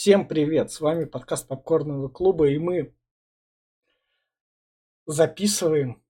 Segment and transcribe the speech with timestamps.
[0.00, 0.70] Всем привет!
[0.70, 2.94] С вами подкаст Попкорного клуба, и мы
[5.04, 6.02] записываем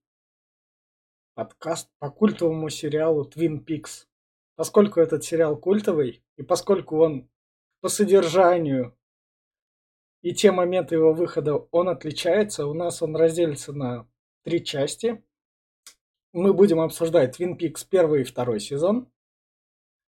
[1.33, 4.07] подкаст по культовому сериалу Twin Peaks.
[4.55, 7.29] Поскольку этот сериал культовый, и поскольку он
[7.81, 8.97] по содержанию
[10.21, 14.09] и те моменты его выхода он отличается, у нас он разделится на
[14.45, 15.21] три части.
[16.31, 19.11] Мы будем обсуждать Twin Peaks первый и второй сезон,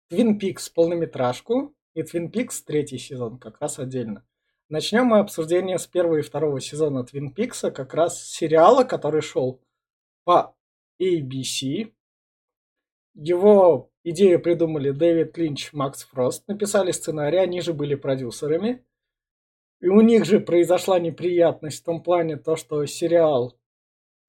[0.08, 4.24] Twin Peaks полнометражку и Twin Peaks третий сезон как раз отдельно.
[4.68, 9.60] Начнем мы обсуждение с первого и второго сезона Twin Peaks, как раз сериала, который шел
[10.24, 10.54] по
[11.00, 11.92] ABC.
[13.14, 18.84] Его идею придумали Дэвид Линч, Макс Фрост, написали сценарий, они же были продюсерами.
[19.80, 23.58] И у них же произошла неприятность в том плане, то, что сериал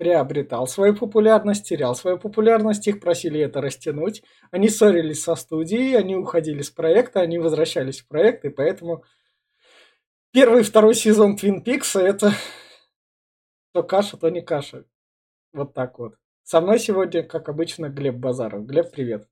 [0.04, 4.22] приобретал свою популярность, терял свою популярность, их просили это растянуть.
[4.52, 9.06] Они ссорились со студией, они уходили с проекта, они возвращались в проект, и поэтому
[10.34, 12.34] первый и второй сезон Твин Пикса это
[13.72, 14.84] то каша, то не каша.
[15.54, 16.16] Вот так вот.
[16.44, 18.66] Со мной сегодня, как обычно, Глеб Базаров.
[18.66, 19.30] Глеб, привет.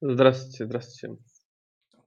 [0.00, 1.18] Здравствуйте, здравствуйте.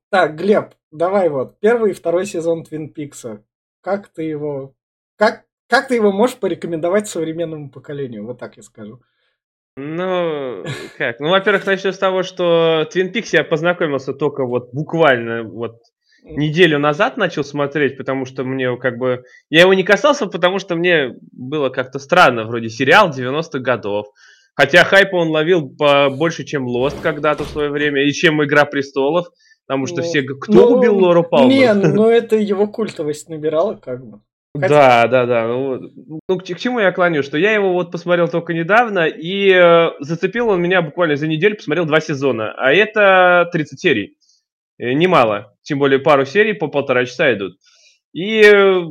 [0.10, 3.46] Так, Глеб, давай вот, первый и второй сезон Твин Пикса.
[3.82, 4.76] Как ты его...
[5.18, 8.26] Как как ты его можешь порекомендовать современному поколению?
[8.26, 9.02] Вот так я скажу.
[9.76, 10.64] Ну,
[10.98, 11.20] как?
[11.20, 15.82] Ну, во-первых, начну с того, что Twin Peaks я познакомился только вот буквально вот
[16.24, 19.24] неделю назад начал смотреть, потому что мне как бы...
[19.50, 24.08] Я его не касался, потому что мне было как-то странно, вроде сериал 90-х годов.
[24.56, 29.28] Хотя хайпа он ловил больше, чем Lost когда-то в свое время, и чем Игра Престолов,
[29.68, 30.24] потому что ну, все...
[30.24, 31.50] Кто ну, убил Лору Палмер?
[31.50, 34.22] Не, ну это его культовость набирало как бы.
[34.60, 35.48] Да, да, да.
[35.48, 37.24] Ну, ну, к, к чему я клоню?
[37.24, 41.56] Что я его вот посмотрел только недавно, и э, зацепил он меня буквально за неделю,
[41.56, 42.54] посмотрел два сезона.
[42.58, 44.18] А это 30 серий.
[44.78, 45.54] Э, немало.
[45.62, 47.58] Тем более пару серий по полтора часа идут.
[48.14, 48.84] И э,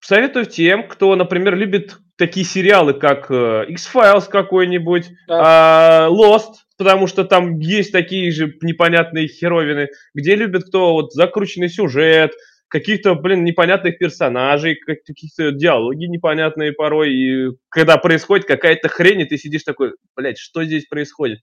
[0.00, 6.06] советую тем, кто, например, любит такие сериалы, как э, X-Files какой-нибудь, да.
[6.06, 11.68] э, Lost, потому что там есть такие же непонятные херовины, где любит кто вот закрученный
[11.68, 12.32] сюжет,
[12.68, 19.36] каких-то, блин, непонятных персонажей, каких-то диалоги непонятные порой, и когда происходит какая-то хрень, и ты
[19.38, 21.40] сидишь такой, блядь, что здесь происходит?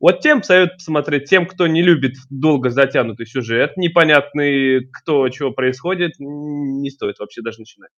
[0.00, 6.14] Вот тем совет посмотреть, тем, кто не любит долго затянутый сюжет, непонятный, кто, чего происходит,
[6.18, 7.90] не стоит вообще даже начинать.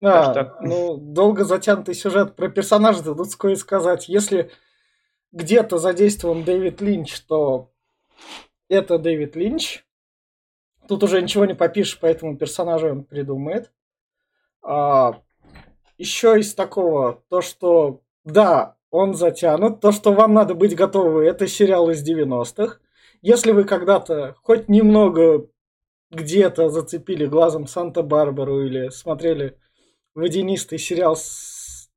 [0.00, 4.08] Да, так, ну, долго затянутый сюжет про персонажа тут сколько сказать.
[4.08, 4.50] Если
[5.32, 7.72] где-то задействован Дэвид Линч, то
[8.68, 9.84] это Дэвид Линч.
[10.88, 13.72] Тут уже ничего не попишешь, поэтому персонажа он придумает.
[14.62, 15.20] А,
[15.98, 21.46] еще из такого, то, что да, он затянут, то, что вам надо быть готовы, это
[21.46, 22.78] сериал из 90-х.
[23.22, 25.46] Если вы когда-то хоть немного
[26.10, 29.56] где-то зацепили глазом Санта-Барбару или смотрели
[30.14, 31.90] водянистый сериал с,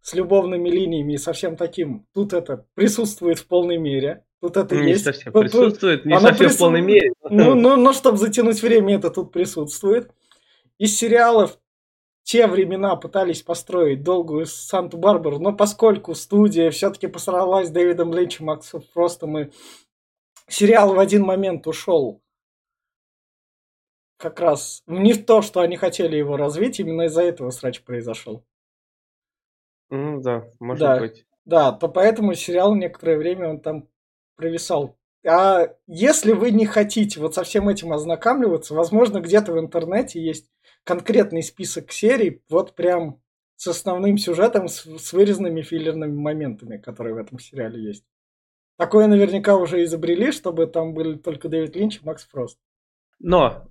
[0.00, 4.24] с любовными линиями и совсем таким, тут это присутствует в полной мере.
[4.42, 5.04] Тут это не есть.
[5.04, 6.56] совсем присутствует, не совсем прису...
[6.56, 7.12] в полной мере.
[7.30, 10.10] Ну, ну, но чтобы затянуть время, это тут присутствует.
[10.78, 11.60] Из сериалов
[12.24, 18.82] те времена пытались построить долгую Санту-Барбару, но поскольку студия все-таки посралась с Дэвидом Линчем, Максом
[18.92, 19.52] Фростом, и
[20.48, 22.20] сериал в один момент ушел
[24.16, 28.44] как раз не в то, что они хотели его развить, именно из-за этого срач произошел.
[29.88, 30.98] Ну да, может да.
[30.98, 31.26] быть.
[31.44, 33.88] Да, то поэтому сериал некоторое время он там
[34.42, 34.98] провисал.
[35.24, 40.50] А если вы не хотите вот со всем этим ознакомливаться, возможно, где-то в интернете есть
[40.84, 43.20] конкретный список серий, вот прям
[43.54, 48.04] с основным сюжетом, с, с вырезанными филлерными моментами, которые в этом сериале есть.
[48.76, 52.58] Такое наверняка уже изобрели, чтобы там были только Дэвид Линч и Макс Фрост.
[53.20, 53.68] Но,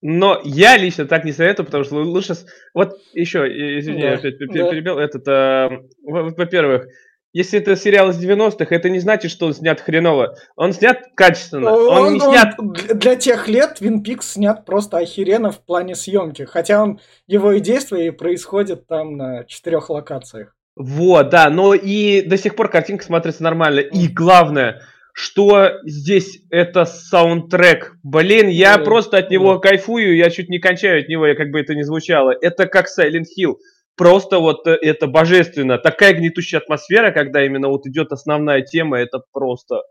[0.00, 2.34] но я лично так не советую, потому что лучше...
[2.72, 3.40] Вот еще,
[3.78, 4.70] извини, да, я опять да.
[4.70, 4.98] перебил.
[4.98, 6.86] Этот, э, во-первых,
[7.32, 10.36] если это сериал из 90-х, это не значит, что он снят хреново.
[10.56, 11.72] Он снят качественно.
[11.72, 12.54] Он, он не снят...
[12.58, 16.42] Он, для тех лет Твин Пикс снят просто охеренно в плане съемки.
[16.42, 20.54] Хотя он, его и действия происходят там на четырех локациях.
[20.74, 23.80] Вот, да, но и до сих пор картинка смотрится нормально.
[23.80, 24.80] И главное,
[25.12, 27.96] что здесь это саундтрек.
[28.04, 31.34] Блин, я mm просто от него mm кайфую, я чуть не кончаю от него, я
[31.34, 32.32] как бы это ни звучало.
[32.40, 33.56] Это как Silent Hill
[33.98, 35.76] просто вот э, это божественно.
[35.76, 39.82] Такая гнетущая атмосфера, когда именно вот идет основная тема, это просто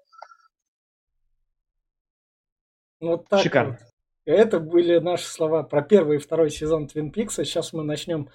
[3.00, 3.78] вот так шикарно.
[3.80, 3.80] Вот.
[4.26, 7.46] Это были наши слова про первый и второй сезон Твин Пикса.
[7.46, 8.30] Сейчас мы начнем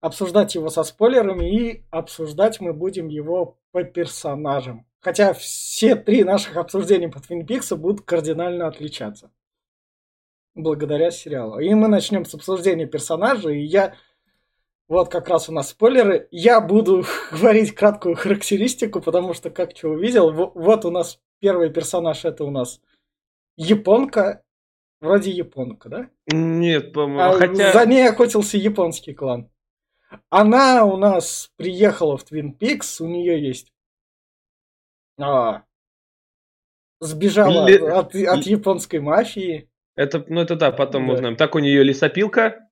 [0.00, 4.86] обсуждать его со спойлерами и обсуждать мы будем его по персонажам.
[5.00, 9.30] Хотя все три наших обсуждения по Твин Пиксу будут кардинально отличаться.
[10.54, 11.58] благодаря сериалу.
[11.58, 13.60] И мы начнем с обсуждения персонажей.
[13.60, 13.94] И я
[14.90, 16.26] вот как раз у нас спойлеры.
[16.30, 20.32] Я буду говорить краткую характеристику, потому что как что увидел.
[20.32, 22.80] Вот у нас первый персонаж, это у нас
[23.56, 24.42] японка.
[25.00, 26.10] Вроде японка, да?
[26.26, 27.72] Нет, по-моему, А хотя...
[27.72, 29.48] За ней охотился японский клан.
[30.28, 33.72] Она у нас приехала в Твин Пикс, у нее есть...
[35.18, 35.62] а,
[37.00, 41.14] сбежала Ле- от, от японской мафии, Это, ну это да, потом Да.
[41.14, 41.36] узнаем.
[41.36, 42.68] Так у нее лесопилка.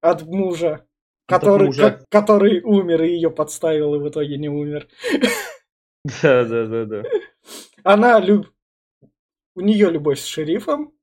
[0.00, 0.86] от мужа,
[1.28, 1.90] который, мужа.
[1.90, 4.88] ко- который умер и ее подставил и в итоге не умер.
[6.22, 7.02] Да, да, да, да.
[7.82, 8.46] Она люб...
[9.54, 10.94] У нее любовь с шерифом.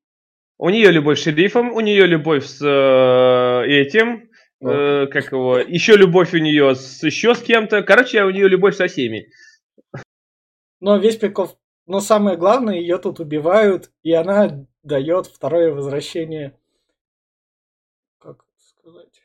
[0.57, 4.31] У нее любовь с шерифом, у нее любовь с э, этим,
[4.61, 7.83] э, как его, еще любовь у нее с еще с кем-то.
[7.83, 9.29] Короче, у нее любовь со всеми.
[10.79, 11.59] Но весь прикол...
[11.85, 16.57] Но самое главное, ее тут убивают, и она дает второе возвращение...
[18.17, 19.21] Как это сказать?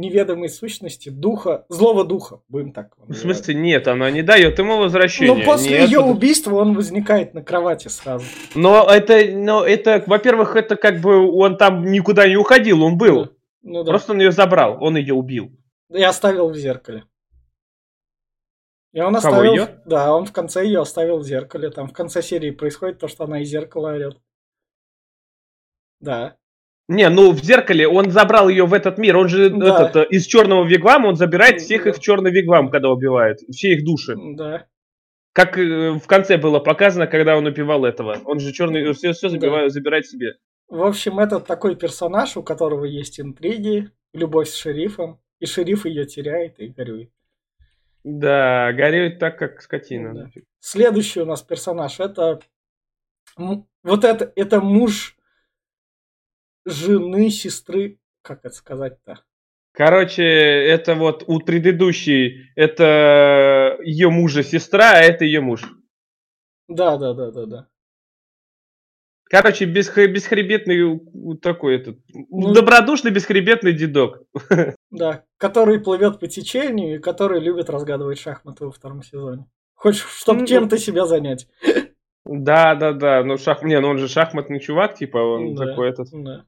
[0.00, 5.34] Неведомой сущности, духа, злого духа, будем так В смысле, нет, она не дает ему возвращения.
[5.34, 8.24] Ну, после Нет, ее потому- убийства он возникает на кровати сразу.
[8.54, 13.28] Но это, но это, во-первых, это как бы он там никуда не уходил, он был.
[13.62, 13.90] Ну да.
[13.90, 15.52] Просто он ее забрал, он ее убил.
[15.90, 17.04] И оставил в зеркале.
[18.94, 19.52] И он Кого, оставил...
[19.52, 19.68] её?
[19.84, 21.70] Да, он в конце ее оставил в зеркале.
[21.70, 24.16] Там в конце серии происходит то, что она из зеркала орет.
[26.00, 26.36] Да.
[26.92, 29.16] Не, ну в зеркале он забрал ее в этот мир.
[29.16, 29.84] Он же Да.
[29.86, 31.90] этот, э, из черного вигвама, он забирает всех Да.
[31.90, 33.38] их в черный вигвам, когда убивает.
[33.48, 34.16] Все их души.
[34.34, 34.66] Да.
[35.32, 38.18] Как э, в конце было показано, когда он убивал этого.
[38.24, 39.68] Он же черный, все, все Да.
[39.68, 40.34] забирает себе.
[40.68, 46.06] В общем, это такой персонаж, у которого есть интриги, любовь с шерифом, и шериф ее
[46.06, 47.10] теряет и горюет.
[48.02, 50.14] Да, горюет так, как скотина.
[50.14, 50.30] Да.
[50.58, 52.40] Следующий у нас персонаж это
[53.36, 55.16] вот это это муж
[56.70, 59.20] жены сестры, как это сказать-то?
[59.72, 65.62] Короче, это вот у предыдущей, это ее мужа сестра, а это ее муж.
[66.68, 67.66] Да, да, да, да, да.
[69.24, 71.00] Короче, бесх- бесхребетный
[71.40, 74.24] такой этот, Ну- добродушный бесхребетный дедок.
[74.90, 79.46] Да, который плывет по течению и который любит разгадывать шахматы во втором сезоне.
[79.74, 81.46] Хочешь, чтобы Ну, чем-то себя занять.
[82.24, 83.24] Да, да, да.
[83.24, 83.62] Ну, шах...
[83.62, 86.08] не, ну он же шахматный чувак, типа, он Да, такой этот.
[86.12, 86.44] Да.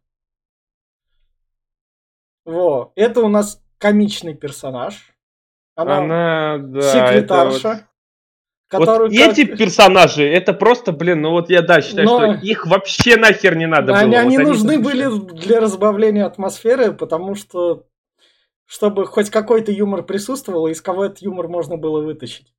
[2.45, 5.13] Во, это у нас комичный персонаж.
[5.75, 6.81] Она, Она, да.
[6.83, 7.85] секретарша, это вот-
[8.69, 12.47] которую Вот как- эти персонажи, это просто, блин, ну вот я, да, считаю, Но- что
[12.47, 14.21] их вообще нахер не надо они, было.
[14.21, 17.87] они Вот нужны тут- были для разбавления атмосферы, потому что
[18.67, 22.55] чтобы хоть какой-то юмор присутствовал, из кого этот юмор можно было вытащить.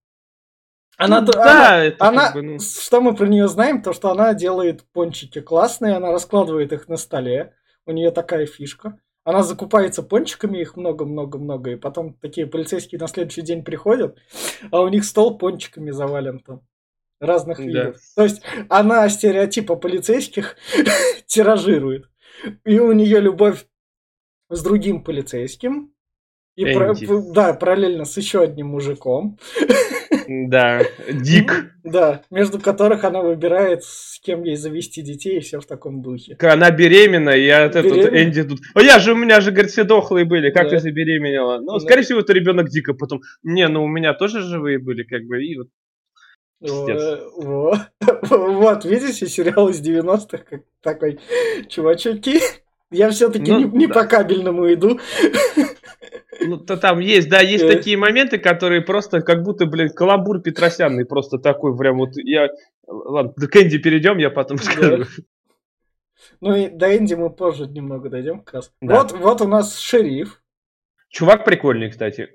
[0.97, 2.59] Она, Ну да, она- это она- как бы, ну...
[2.59, 3.81] Что мы про нее знаем?
[3.81, 7.55] То, что она делает пончики классные, она раскладывает их на столе.
[7.87, 8.99] У нее такая фишка.
[9.23, 14.17] Она закупается пончиками, их много-много-много, и потом такие полицейские на следующий день приходят,
[14.71, 16.61] а у них стол пончиками завален там
[17.21, 17.63] разных Да.
[17.63, 17.97] видов.
[18.15, 20.57] То есть она стереотипа полицейских
[21.25, 22.09] тиражирует.
[22.65, 23.65] И у нее любовь
[24.49, 25.92] с другим полицейским.
[26.55, 27.07] И про- Энди.
[27.33, 29.37] да, параллельно с еще одним мужиком.
[30.27, 31.71] Да, Дик.
[31.83, 36.37] Да, между которых она выбирает, с кем ей завести детей и все в таком духе.
[36.39, 37.93] Она беременна, и от этого?
[38.17, 38.59] Энди тут...
[38.73, 40.69] А я же, у меня же, говорит, все дохлые были, как Да.
[40.69, 41.59] ты забеременела?
[41.59, 41.79] Ну, Да.
[41.81, 43.21] скорее всего, это ребенок Дика потом.
[43.43, 45.67] Не, ну у меня тоже живые были, как бы, и вот.
[46.61, 47.17] Э,
[48.29, 51.19] Вот, видите, сериал из 90-х, как такой,
[51.67, 52.39] чувачки,
[52.93, 53.93] я все-таки Ну, не, не да.
[53.93, 54.99] по кабельному иду.
[56.41, 57.71] Ну, то там есть, да, есть Э.
[57.71, 62.49] такие моменты, которые просто как будто, блин, каламбур Петросянный просто такой прям вот, я...
[62.87, 65.05] Ладно, к Энди перейдем, я потом скажу.
[66.41, 68.71] Ну и до Энди мы позже немного дойдем как раз.
[68.81, 68.95] Да.
[68.95, 70.41] Вот, вот у нас шериф.
[71.09, 72.29] Чувак прикольный, кстати.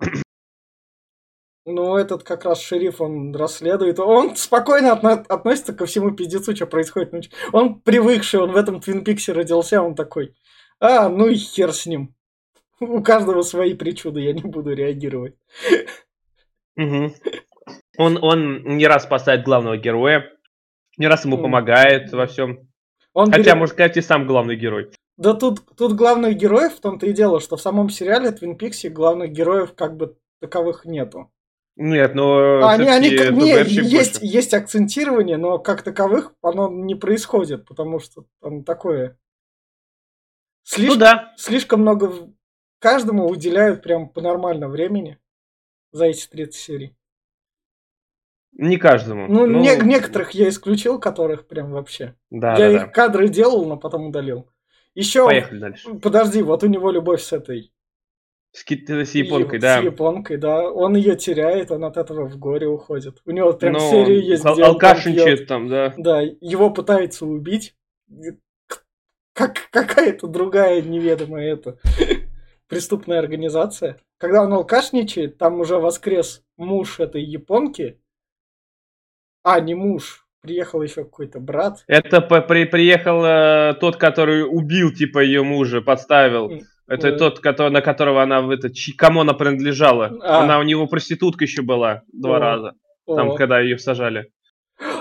[1.67, 3.99] Ну, этот как раз шериф, он расследует.
[3.99, 7.31] Он спокойно отно- относится ко всему пиздецу, что происходит.
[7.53, 10.35] Он привыкший, он в этом Твин Пиксе родился, он такой,
[10.81, 12.15] а, ну и хер с ним.
[12.81, 15.35] У каждого свои причуды, я не буду реагировать.
[16.77, 17.13] Мгм.
[17.97, 20.31] Он, он не раз спасает главного героя,
[20.97, 22.69] не раз ему помогает во всем.
[23.13, 24.91] Он Хотя, берет- можно сказать, и сам главный герой.
[25.17, 28.89] Да тут, тут главных героев в том-то и дело, что в самом сериале Твин Пиксе
[28.89, 31.33] главных героев как бы таковых нету.
[31.75, 34.37] Нет, но они, они, всё-таки как- не, есть, больше.
[34.37, 39.19] есть акцентирование, но как таковых оно не происходит, потому что там такое...
[40.71, 42.13] Ну Слишком, да, слишком много
[42.79, 45.19] каждому уделяют прям по нормально времени
[45.93, 46.95] за эти 30 серий.
[48.53, 49.27] не каждому.
[49.29, 52.15] Ну, не- некоторых я исключил, которых прям вообще.
[52.31, 52.87] Да, я да, их да.
[52.89, 54.51] кадры делал, но потом удалил.
[54.95, 55.95] Еще, Поехали дальше.
[55.95, 57.73] подожди, вот у него любовь с этой.
[58.53, 59.79] С, кит- с японкой, С да.
[59.79, 60.69] японкой, да.
[60.71, 63.21] Он ее теряет, он от этого в горе уходит.
[63.27, 65.49] У него прям Ну, серия есть, ал- где там алкашничает пьет.
[65.49, 65.95] там, да.
[65.97, 67.77] Да, его пытаются убить.
[69.39, 71.79] Как какая-то другая неведомая это
[72.69, 73.97] преступная организация.
[74.19, 78.01] Когда он алкашничает, там уже воскрес муж этой японки.
[79.45, 80.27] А, не муж.
[80.43, 81.85] Приехал еще какой-то брат.
[81.87, 86.51] Это при- приехал э, тот, который убил, типа, ее мужа, подставил.
[86.89, 87.17] Это э.
[87.17, 90.19] тот, который, на которого она, это, кому она принадлежала.
[90.21, 90.41] А.
[90.43, 92.41] Она у него проститутка еще была два О.
[92.41, 92.73] раза,
[93.07, 93.37] там, О.
[93.37, 94.33] когда ее сажали.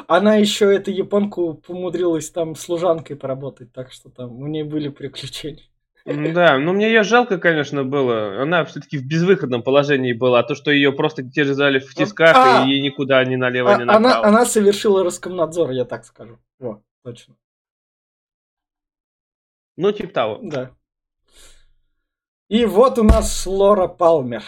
[0.07, 5.63] Она еще эту японку помудрилась там служанкой поработать, так что там у нее были приключения.
[6.05, 8.41] Да, ну мне ее жалко, конечно, было.
[8.41, 10.41] Она все-таки в безвыходном положении была.
[10.43, 12.65] То, что ее просто терзали в тисках, А.
[12.65, 14.25] и никуда ни налево, А- ни она, направо.
[14.25, 16.39] она совершила Роскомнадзор, я так скажу.
[16.59, 17.35] Вот, точно.
[19.75, 20.39] Ну, типа того.
[20.41, 20.71] Да.
[22.47, 24.43] И вот у нас Лора Палмер.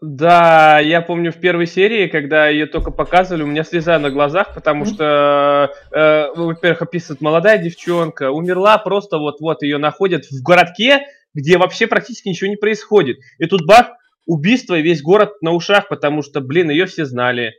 [0.00, 4.54] Да, я помню в первой серии, когда ее только показывали, у меня слеза на глазах,
[4.54, 11.00] потому что, э, ну, во-первых, описывает молодая девчонка, умерла просто вот-вот, ее находят в городке,
[11.34, 13.18] где вообще практически ничего не происходит.
[13.38, 13.88] И тут бах,
[14.24, 17.54] убийство, и весь город на ушах, потому что, блин, ее все знали.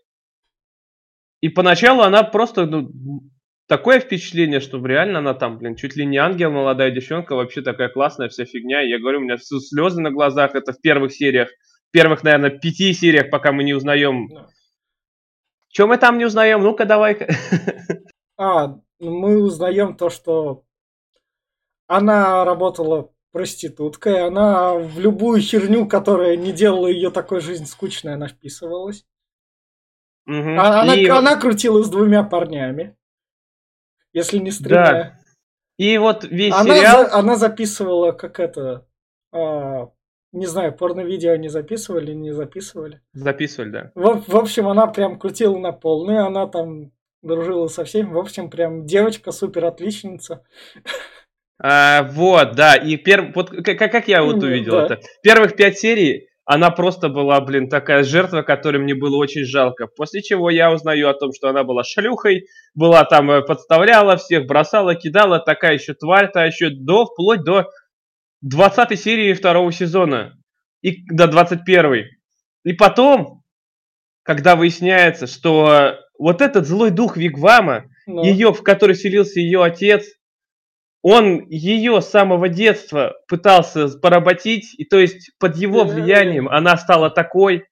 [1.41, 2.89] И поначалу она просто, ну,
[3.67, 7.89] такое впечатление, что реально она там, блин, чуть ли не ангел, молодая девчонка, вообще такая
[7.89, 8.81] классная вся фигня.
[8.81, 11.49] И я говорю, у меня все слезы на глазах, это в первых сериях,
[11.91, 14.27] первых, наверное, пяти сериях, пока мы не узнаем.
[14.29, 14.47] Да.
[15.71, 16.61] Что мы там не узнаем?
[16.63, 17.27] Ну-ка, давай-ка.
[18.41, 20.63] А, мы узнаем то, что
[21.87, 28.29] она работала проституткой, она в любую херню, которая не делала ее такой жизнь скучной, она
[28.29, 29.05] вписывалась.
[30.25, 30.57] Мгм.
[30.57, 32.95] А- Она, И- она крутила с двумя парнями,
[34.13, 35.19] если не с тремя.
[35.77, 37.05] И вот весь Она, сериал...
[37.09, 38.87] за- она записывала, как это,
[39.33, 39.89] а,
[40.31, 43.01] не знаю, порно-видео они записывали, не записывали.
[43.13, 43.91] Записывали, да.
[43.95, 48.11] В, в общем, она прям крутила на полную, она там дружила со всеми.
[48.11, 50.43] В общем, прям девочка супер отличница.
[51.61, 53.35] А, вот, да, и перв...
[53.35, 54.85] вот как, как я вот увидел да.
[54.85, 55.01] это.
[55.21, 59.85] Первых пять серий она просто была, блин, такая жертва, которой мне было очень жалко.
[59.85, 64.47] После чего я узнаю о том, что она была шлюхой, была там, э, подставляла всех,
[64.47, 67.69] бросала, кидала, такая еще тварь, та еще до, вплоть до
[68.41, 70.35] 20 серии второго сезона.
[70.81, 72.05] И до 21
[72.63, 73.43] И потом,
[74.23, 80.05] когда выясняется, что вот этот злой дух Вигвама, Ну, ее, в которой селился ее отец,
[81.01, 87.09] он ее с самого детства пытался поработить, и то есть под его влиянием она стала
[87.09, 87.65] такой,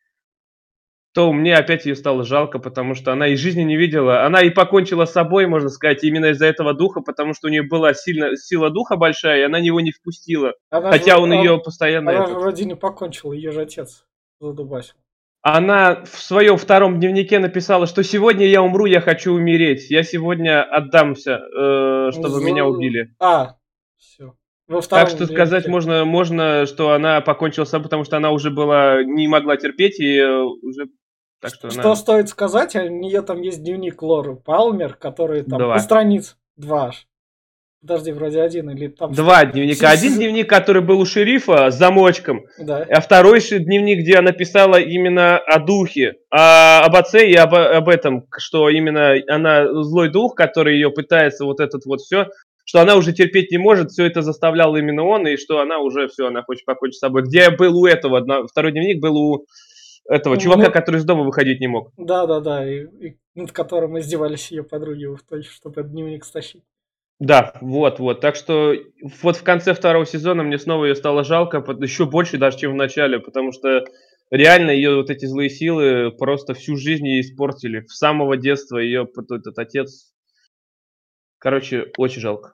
[1.18, 4.24] то мне опять ее стало жалко, потому что она и жизни не видела.
[4.24, 7.64] Она и покончила с собой, можно сказать, именно из-за этого духа, потому что у нее
[7.64, 10.54] была сильно, сила духа большая, и она его не впустила.
[10.70, 12.12] она Хотя же- он а- ее постоянно...
[12.12, 14.06] Она этот- же вроде не покончила, ее же отец
[14.40, 14.94] задубасил.
[15.42, 19.90] Она в своем втором дневнике написала, что сегодня я умру, я хочу умереть.
[19.90, 23.16] Я сегодня отдамся, э, чтобы За- меня убили.
[23.20, 23.56] А,
[23.98, 24.36] все.
[24.68, 25.34] Во Так что дневнике.
[25.36, 29.58] сказать можно, можно, что она покончила с собой, потому что она уже была, не могла
[29.58, 30.88] терпеть и э, уже...
[31.40, 31.96] Так что, Что она...
[31.96, 35.80] стоит сказать, у нее там есть дневник Лоры Палмер, который там Два.
[35.80, 37.08] страниц два аж.
[37.80, 39.14] Подожди, вроде один или там...
[39.14, 39.92] Два дневника.
[39.92, 42.84] Один дневник, который был у шерифа с замочком, Да.
[42.90, 47.88] а второй дневник, где она писала именно о духе, а, об отце и об, об
[47.88, 52.30] этом, что именно она злой дух, который ее пытается вот этот вот все,
[52.66, 56.08] что она уже терпеть не может, все это заставлял именно он, и что она уже
[56.08, 57.22] все, она хочет покончить с собой.
[57.22, 59.46] Где был у этого, второй дневник был у
[60.10, 61.92] этого Ну, чувака, ну- который из дома выходить не мог.
[61.98, 62.70] Да, да, да.
[62.70, 65.08] И, и над которым издевались ее подруги,
[65.44, 66.64] чтобы этот дневник стащить.
[67.20, 68.22] Да, вот, вот.
[68.22, 68.74] Так что
[69.24, 72.76] вот в конце второго сезона мне снова ее стало жалко, еще больше даже, чем в
[72.76, 73.86] начале, потому что
[74.30, 77.82] реально ее вот эти злые силы просто всю жизнь ей испортили.
[77.82, 80.14] В самого детства ее этот отец.
[81.40, 82.54] Короче, очень жалко.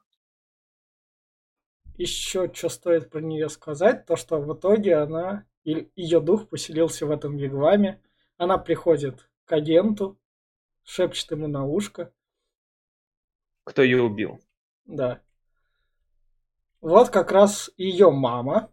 [1.98, 7.12] Еще что стоит про нее сказать, то что в итоге она, ее дух поселился в
[7.12, 8.02] этом вигваме.
[8.38, 10.20] Она приходит к агенту,
[10.84, 12.12] шепчет ему на ушко.
[13.64, 14.40] Кто ее убил?
[14.86, 15.22] Да.
[16.82, 18.70] Вот как раз ее мама.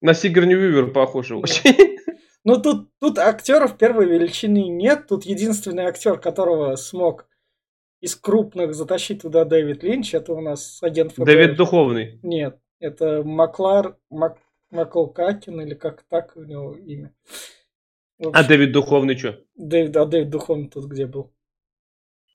[0.00, 1.98] На Сигарни Вивер похоже очень.
[2.42, 5.08] Ну, тут, тут актеров первой величины нет.
[5.08, 7.26] Тут единственный актер, которого смог
[8.00, 11.26] из крупных затащить туда Дэвид Линч, это у нас агент ФБР.
[11.26, 12.18] Давид Духовный.
[12.22, 14.38] Нет, это Маклар, Мак,
[14.70, 17.12] Маклкакин, или как так у него имя.
[18.18, 19.40] В А общем, Дэвид Духовный что?
[19.56, 21.32] Дэвид, а Дэвид Духовный тут где был?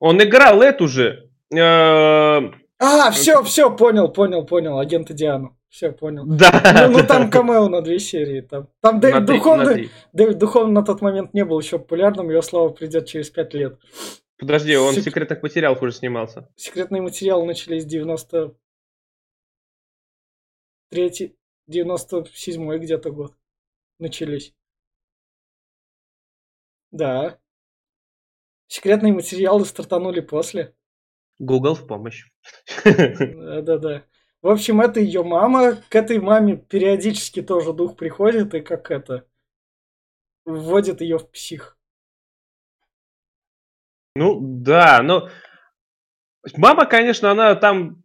[0.00, 1.30] Он играл эту же.
[1.54, 4.78] э, А, А, все, все, понял, понял, понял.
[4.78, 5.56] Агента Диану.
[5.68, 6.24] Все, понял.
[6.26, 6.86] Да.
[6.88, 8.40] Ну, ну там камео на две серии.
[8.40, 9.90] Там, там Дэвид, На три- на Духовный, три.
[10.12, 13.78] Дэвид Духовный на тот момент не был еще популярным, его слава придет через пять лет.
[14.38, 16.48] Подожди, он в Сек- секретных материалах уже снимался.
[16.56, 18.52] Секретные материалы начались в 93
[21.66, 23.36] 97 где-то год.
[23.98, 24.54] Начались.
[26.90, 27.38] Да.
[28.68, 30.74] Секретные материалы стартанули после.
[31.38, 32.30] Google в помощь.
[32.84, 34.04] Да-да-да.
[34.42, 35.76] В общем, это ее мама.
[35.88, 39.26] К этой маме периодически тоже дух приходит и как это
[40.44, 41.76] вводит ее в псих.
[44.14, 45.28] Ну, да, но...
[46.56, 48.04] Мама, конечно, она там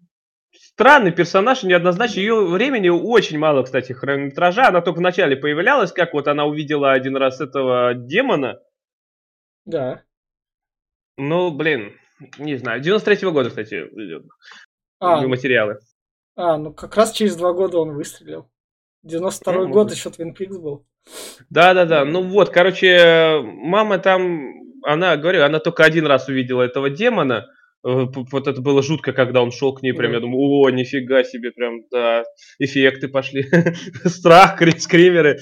[0.61, 2.21] странный персонаж, неоднозначный.
[2.23, 4.67] Ее времени очень мало, кстати, хронометража.
[4.67, 8.59] Она только вначале появлялась, как вот она увидела один раз этого демона.
[9.65, 10.03] Да.
[11.17, 11.93] Ну, блин,
[12.37, 12.81] не знаю.
[12.81, 14.25] 93-го года, кстати, идет
[14.99, 15.79] А, материалы.
[16.35, 18.49] а, ну как раз через два года он выстрелил.
[19.03, 20.85] 92 Ну, год еще Твин Пикс был.
[21.49, 24.51] Да-да-да, ну вот, короче, мама там,
[24.83, 27.47] она, говорю, она только один раз увидела этого демона.
[27.83, 31.23] Э, Вот это было жутко, когда он шел к ней, прям, я думаю, о, нифига
[31.23, 32.23] себе, прям, да,
[32.59, 33.43] эффекты пошли.
[34.05, 35.39] Страх, кри- скримеры.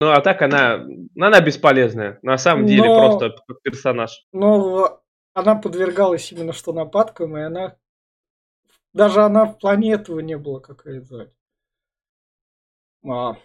[0.00, 0.84] Ну, а так она,
[1.18, 2.18] она бесполезная.
[2.22, 4.26] На самом деле, Но- просто персонаж.
[4.32, 5.00] Но
[5.32, 7.76] она подвергалась именно что нападкам, и она...
[8.92, 11.30] Даже она в плане этого не была, как ее звать.
[13.04, 13.36] А,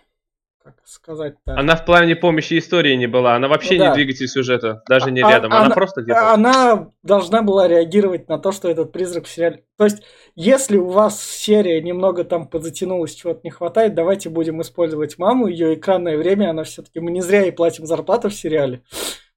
[0.63, 1.53] как сказать-то?
[1.57, 3.35] Она в плане помощи истории не была.
[3.35, 3.93] Она вообще Ну не да.
[3.95, 5.51] двигатель сюжета, даже не А- рядом.
[5.51, 6.31] Она она- просто где-то...
[6.33, 9.65] Она должна была реагировать на то, что этот призрак в сериале...
[9.77, 10.03] То есть,
[10.35, 15.73] если у вас серия немного там подзатянулась, чего-то не хватает, давайте будем использовать маму, ее
[15.73, 16.99] экранное время, она все-таки...
[16.99, 18.83] Мы не зря ей платим зарплату в сериале.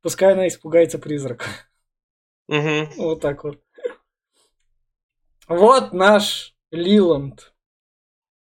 [0.03, 1.47] Пускай она испугается призрака.
[2.49, 2.91] Мгм.
[2.99, 3.61] Вот так вот.
[5.49, 7.54] Вот наш Лиланд.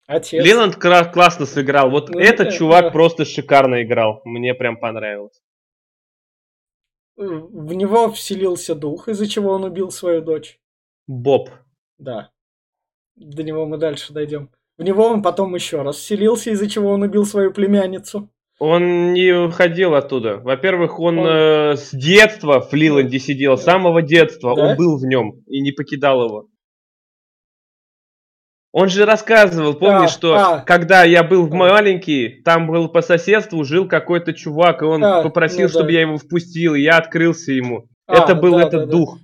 [0.06, 0.44] Отец.
[0.44, 1.90] Лиланд кра- классно сыграл.
[1.90, 4.20] Вот Ну, этот э, чувак просто шикарно играл.
[4.24, 5.40] Мне прям понравилось.
[7.16, 10.58] В него вселился дух, из-за чего он убил свою дочь.
[11.06, 11.48] Боб.
[11.98, 12.30] Да.
[13.14, 14.50] До него мы дальше дойдем.
[14.76, 18.28] В него он потом еще раз вселился, из-за чего он убил свою племянницу.
[18.58, 20.38] Он не уходил оттуда.
[20.38, 24.54] Во-первых, он, Он- э, с детства в Лиланде сидел, с самого детства.
[24.56, 24.70] Да?
[24.70, 26.48] Он был в нем и не покидал его.
[28.76, 30.60] Он же рассказывал, помнишь, А, что а.
[30.62, 31.54] когда я был А.
[31.54, 35.72] маленький, там был по соседству жил какой-то чувак, и он А, попросил, ну да.
[35.74, 37.86] чтобы я его впустил, и я открылся ему.
[38.08, 38.90] А, Это был да, этот да, да.
[38.90, 39.18] дух.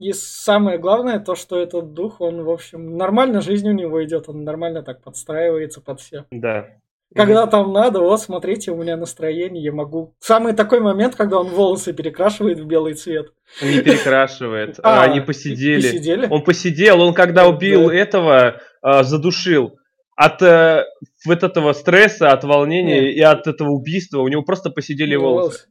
[0.00, 4.28] И самое главное, то, что этот дух, он, в общем, нормально жизнь у него идет,
[4.28, 6.24] он нормально так подстраивается под все.
[6.32, 6.70] Да.
[7.14, 10.14] Когда там надо, вот, смотрите, у меня настроение, я могу...
[10.20, 13.32] Самый такой момент, когда он волосы перекрашивает в белый цвет.
[13.62, 14.78] Не перекрашивает.
[14.82, 15.80] А, а, Они посидели.
[15.80, 16.26] посидели?
[16.30, 17.48] Он посидел, он когда Да.
[17.48, 19.78] убил этого, а, задушил.
[20.16, 20.84] От э,
[21.26, 23.12] вот этого стресса, от волнения Не.
[23.12, 25.68] и от этого убийства у него просто посидели Ну, волосы.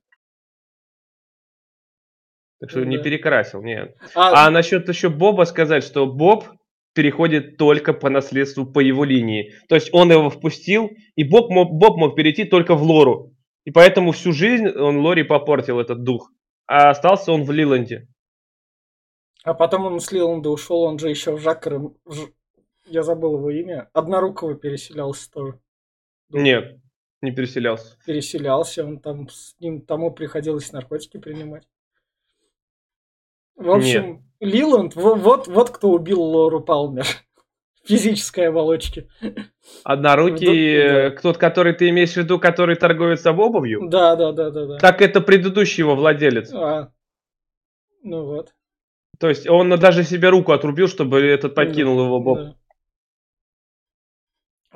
[2.60, 3.04] Так что Ну не да.
[3.04, 3.96] перекрасил, нет.
[4.16, 6.46] А, А насчет еще Боба сказать, что Боб
[6.98, 9.54] переходит только по наследству по его линии.
[9.70, 13.36] То есть он его впустил, и Боб мог, Боб мог перейти только в Лору.
[13.66, 16.32] И поэтому всю жизнь он Лори попортил этот дух.
[16.66, 18.08] А остался он в Лиланде.
[19.44, 21.80] а потом он с Лиланда ушел, он же еще в Жаккера...
[21.80, 22.32] в Ж-
[22.88, 23.90] Я забыл его имя.
[23.94, 25.60] Однорукого переселялся тоже.
[26.30, 26.42] Дух.
[26.42, 26.80] Нет,
[27.22, 27.98] не переселялся.
[28.06, 31.68] Переселялся, он там с ним тому приходилось наркотики принимать.
[33.56, 37.06] В общем, Лиланд, во- вот, вот кто убил Лору Палмер.
[37.86, 39.08] Физической оболочке.
[39.86, 43.88] Однорукий, Да, э, тот, который ты имеешь в виду, который торгует обувью?
[43.88, 44.78] Да, да, да, да, да.
[44.78, 46.52] Так это предыдущий его владелец.
[46.54, 46.92] А,
[48.04, 48.54] ну вот.
[49.20, 52.40] То есть он даже себе руку отрубил, чтобы этот покинул его Боб.
[52.40, 52.56] Да.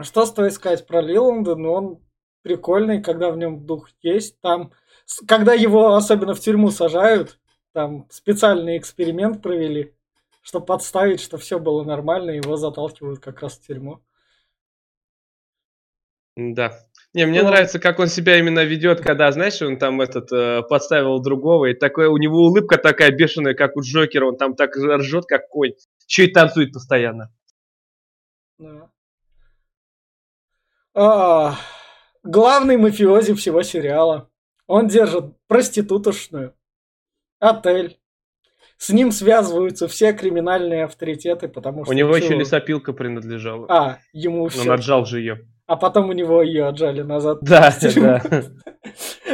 [0.04, 1.56] Что стоит сказать про Лиланда?
[1.56, 2.00] Ну, он
[2.44, 4.40] прикольный, когда в нем дух есть.
[4.40, 4.72] Там,
[5.28, 7.41] когда его особенно в тюрьму сажают,
[7.74, 9.94] там специальный эксперимент провели,
[10.42, 14.02] чтобы подставить, что все было нормально, его заталкивают как раз в тюрьму.
[16.36, 16.74] Да.
[17.14, 20.62] Не, мне Ну, нравится, как он себя именно ведет, когда, знаешь, он там этот э,
[20.62, 24.76] подставил другого, и такое у него улыбка такая бешеная, как у Джокера, он там так
[24.78, 25.74] ржет, как конь.
[26.08, 27.34] Че и танцует постоянно.
[28.58, 28.92] Да.
[30.94, 31.56] А,
[32.24, 34.30] главный мафиози всего сериала.
[34.68, 36.56] Он держит проститутошную,
[37.42, 37.98] отель.
[38.78, 41.94] С ним связываются все криминальные авторитеты, потому что...
[41.94, 43.68] У него еще лесопилка принадлежала.
[43.70, 44.74] А, ему Он все.
[44.74, 45.46] отжал же ее.
[45.68, 47.40] А потом у него ее отжали назад.
[47.42, 48.22] Да, да.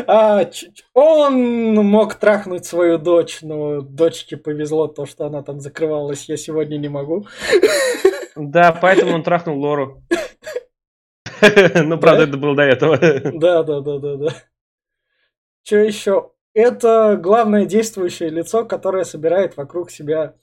[0.05, 0.49] А,
[0.93, 6.29] он мог трахнуть свою дочь, но дочке повезло то, что она там закрывалась.
[6.29, 7.25] Я сегодня не могу.
[8.35, 10.03] Да, поэтому он трахнул Лору.
[11.75, 12.97] Ну, правда, это было до этого.
[12.97, 14.33] Да, да, да, да, да.
[15.63, 16.31] Что еще?
[16.57, 20.33] Это главное действующее лицо, которое собирает вокруг себя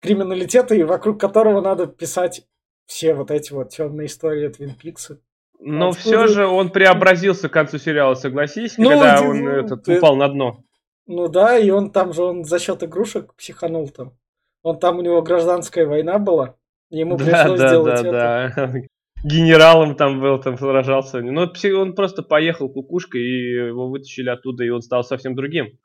[0.00, 2.42] криминалитет, и вокруг которого надо писать
[2.86, 5.20] все вот эти вот темные истории Твин Пикса.
[5.60, 9.50] Но Откуда- все же он преобразился к концу сериала, согласись, Ну, когда ди- он ну,
[9.52, 10.64] этот, ты- упал на дно.
[11.06, 14.14] Ну да, и он там же, он за счет игрушек психанул там.
[14.64, 16.56] Он там, у него гражданская война была,
[16.90, 18.52] ему Да, пришлось да, сделать да, это.
[18.56, 18.80] да.
[19.24, 21.20] Генералом там был, там сражался.
[21.20, 25.78] Ну, пси- он просто поехал кукушкой, и его вытащили оттуда, и он стал совсем другим.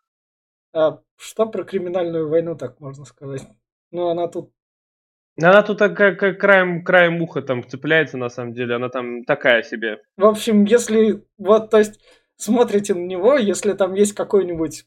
[0.73, 3.47] А что про криминальную войну так можно сказать?
[3.91, 4.52] Ну, она тут
[5.39, 8.76] Она тут как, как краем, краем уха там цепляется, на самом деле.
[8.76, 10.02] Она там такая себе.
[10.17, 12.00] В общем, если вот, то есть,
[12.38, 14.86] смотрите на него, если там есть какой-нибудь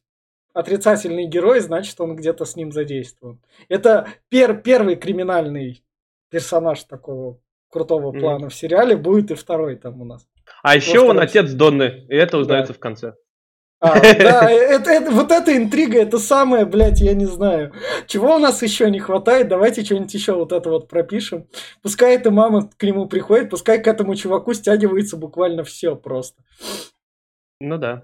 [0.52, 3.40] отрицательный герой, значит, он где-то с ним задействован.
[3.68, 5.84] Это пер- первый криминальный
[6.30, 7.38] персонаж такого
[7.70, 8.20] крутого Мгм.
[8.20, 10.26] плана в сериале, будет и второй там у нас.
[10.62, 13.14] А еще он отец Донны, и это узнается в конце.
[13.82, 17.72] А, да, это, это- вот эта интрига, это самое, блядь, я не знаю.
[18.06, 21.46] Чего у нас еще не хватает, давайте что-нибудь еще вот это вот пропишем.
[21.82, 26.42] Пускай эта мама к нему приходит, пускай к этому чуваку стягивается буквально все просто.
[27.60, 28.02] Ну да.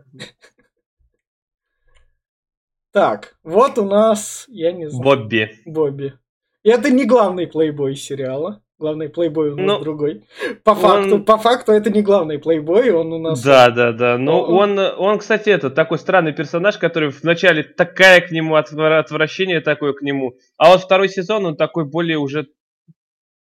[2.92, 5.50] Так, вот у нас, я не знаю, Бобби.
[5.66, 6.14] Бобби.
[6.62, 8.62] И это не главный плейбой сериала.
[8.78, 10.26] Главный плейбой у нас Ну, другой.
[10.62, 13.42] По он- факту, по факту это не главный плейбой, он у нас...
[13.42, 14.18] Да, да, да.
[14.18, 18.98] Но Он- он, он, кстати, это такой странный персонаж, который вначале такая к нему отвра-
[18.98, 22.48] отвращение такое к нему, а вот второй сезон он такой более уже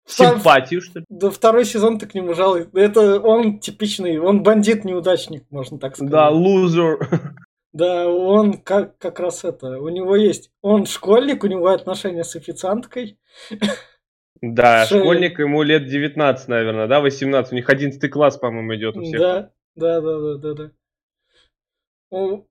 [0.05, 1.05] симпатию, что ли.
[1.09, 2.67] Да второй сезон ты к нему жалуй.
[2.73, 6.11] Это он типичный, он бандит-неудачник, можно так сказать.
[6.11, 6.99] Да, лузер.
[7.71, 12.35] Да, он как, как раз это, у него есть, он школьник, у него отношения с
[12.35, 13.17] официанткой.
[14.45, 14.99] Да, Шея.
[14.99, 17.53] школьник, ему лет 19, наверное, да, 18.
[17.53, 19.17] У них 11 класс, по-моему, идет у всех.
[19.17, 20.71] Да, да, да, да, да, да.
[22.09, 22.45] Он,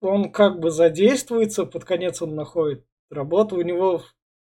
[0.00, 3.56] он как бы задействуется, под конец он находит работу.
[3.56, 4.04] У него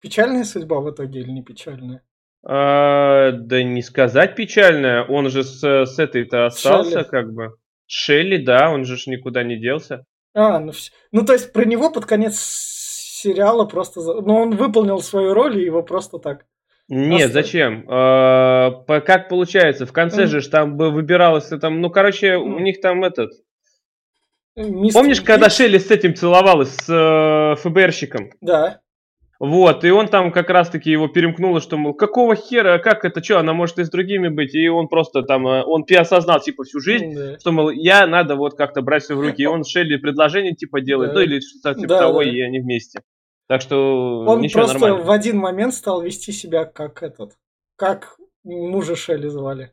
[0.02, 2.02] печальная судьба в итоге или не печальная?
[2.44, 7.04] А, да не сказать печальное, он же с, с этой-то остался, Шелли.
[7.04, 7.56] как бы.
[7.86, 10.04] Шелли, да, он же ж никуда не делся.
[10.34, 10.72] А, ну,
[11.12, 12.36] ну то есть про него под конец
[13.24, 14.00] сериала просто...
[14.00, 16.44] за- Ну он выполнил свою роль, и его просто так...
[16.88, 17.84] Нет, Оста- зачем?
[17.88, 19.86] А, как получается?
[19.86, 23.30] В конце же там бы выбиралось, э, там, ну, короче, у них там этот...
[24.56, 28.30] Мистер Помнишь, когда Пикс- Шелли с этим целовалась, с э, ФБРщиком?
[28.40, 28.80] Да.
[29.40, 33.38] Вот, и он там как раз-таки его перемкнуло, что, мол, какого хера, как это, что,
[33.40, 36.80] она может и с другими быть, и он просто там, э, он осознал, типа, всю
[36.80, 37.38] жизнь, Да.
[37.40, 40.80] что, мол, я надо вот как-то брать все в руки, и он Шелли предложение, типа,
[40.80, 41.18] делает, Да.
[41.18, 42.30] ну, или что-то типа Да, того, да.
[42.30, 43.00] и они вместе.
[43.48, 45.04] Так что, Он ничего, просто нормально.
[45.04, 47.36] в один момент стал вести себя как этот,
[47.76, 49.72] как мужа Шелли звали.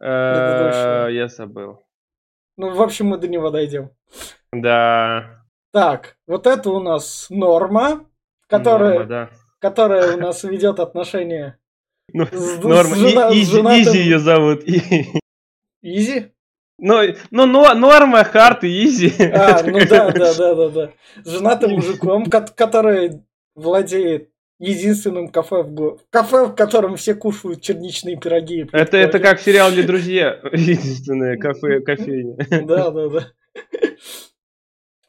[0.00, 1.08] Э.
[1.10, 1.84] Я забыл.
[2.56, 3.90] Ну, в общем, мы до него дойдем.
[4.52, 5.44] Да.
[5.72, 8.06] Так, вот это у нас Норма,
[8.48, 9.30] которая, Норма, да.
[9.60, 11.58] которая у нас ведет отношения
[12.12, 12.94] Ну, с, Норма.
[12.94, 14.64] с жена- И- с Изи, женатым- Изи ее зовут.
[15.82, 16.32] Изи?
[16.80, 19.12] Ну, ну, но- Норма, Харт и Изи.
[19.32, 20.90] А, ну да, да, да, да, да.
[21.24, 23.22] С женатым мужиком, ко- который
[23.54, 28.66] владеет единственным кафе в го- Кафе, в котором все кушают черничные пироги.
[28.72, 30.40] Это, это как в сериале «Друзья».
[30.52, 32.36] Единственное кафе, кофейня.
[32.66, 33.26] Да, да, да.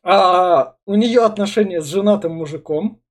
[0.04, 3.02] А у нее отношения с женатым мужиком,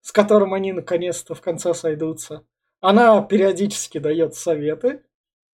[0.00, 2.42] с которым они наконец-то в конце сойдутся.
[2.80, 5.02] Она периодически дает советы.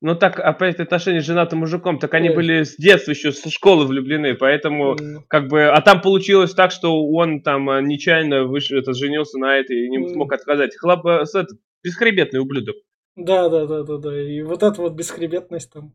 [0.04, 2.34] Ну так, опять отношения с женатым мужиком, так они Ой.
[2.34, 6.72] были с детства еще, со школы влюблены, поэтому М, как бы, а там получилось так,
[6.72, 10.08] что он там а, нечаянно выш, это, женился на этой и не М.
[10.08, 10.76] смог отказать.
[10.76, 11.50] Хлоп, э, этот,
[11.84, 12.74] бесхребетный ублюдок.
[13.14, 14.20] Да, да, да, да, да.
[14.20, 15.94] И вот эта вот бесхребетность там.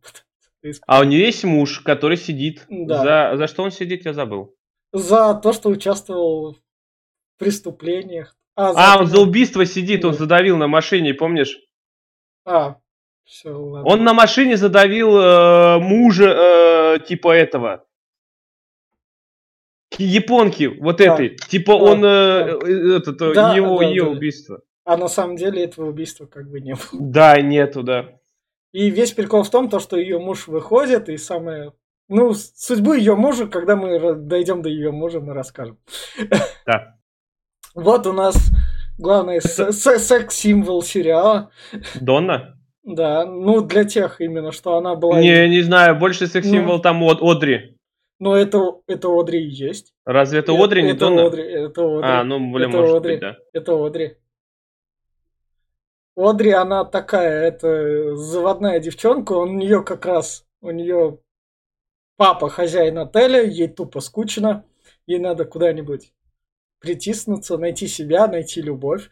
[0.88, 2.66] А у нее есть муж, который сидит.
[2.70, 3.04] Да.
[3.32, 4.56] За, за что он сидит, я забыл.
[4.94, 8.36] За то, что участвовал в преступлениях.
[8.56, 10.18] А, А, он за убийство сидит, он Да.
[10.20, 11.60] задавил на машине, помнишь?
[12.46, 12.78] А,
[13.28, 13.88] все, ладно.
[13.92, 17.86] Он на машине задавил э, мужа э, типа этого.
[19.90, 21.14] Ки- Японки, вот Да.
[21.14, 21.36] этой.
[21.36, 24.10] Типа Да, он, э, э, этот, э, Да, его, да, ее да.
[24.10, 24.62] убийство.
[24.86, 26.82] А на самом деле этого убийства как бы не было.
[26.94, 28.06] Да, нету, да.
[28.72, 31.74] И весь прикол в том, то, что ее муж выходит, и самое...
[32.10, 35.78] Ну, судьбу ее мужа, когда мы дойдем до ее мужа, мы расскажем.
[36.66, 36.94] Да.
[37.76, 38.36] Вот у нас
[38.98, 41.52] главный секс-символ сериала.
[42.02, 42.57] Донна?
[42.88, 45.20] Да, ну для тех именно, что она была...
[45.20, 46.82] Не, не знаю, больше секс-символ Ну.
[46.82, 47.78] там Од- Одри.
[48.18, 49.94] Но это, это Одри и есть.
[50.06, 51.26] Разве это Э- Одри, не это Донна?
[51.26, 52.10] Одри, это Одри.
[52.10, 53.12] А, ну, блин, Это может Одри.
[53.16, 53.38] быть, да.
[53.52, 54.16] Это Одри.
[56.16, 61.20] Одри, она такая, это заводная девчонка, он у нее как раз, у нее
[62.16, 64.64] папа хозяин отеля, ей тупо скучно,
[65.06, 66.14] ей надо куда-нибудь
[66.80, 69.10] притиснуться, найти себя, найти любовь.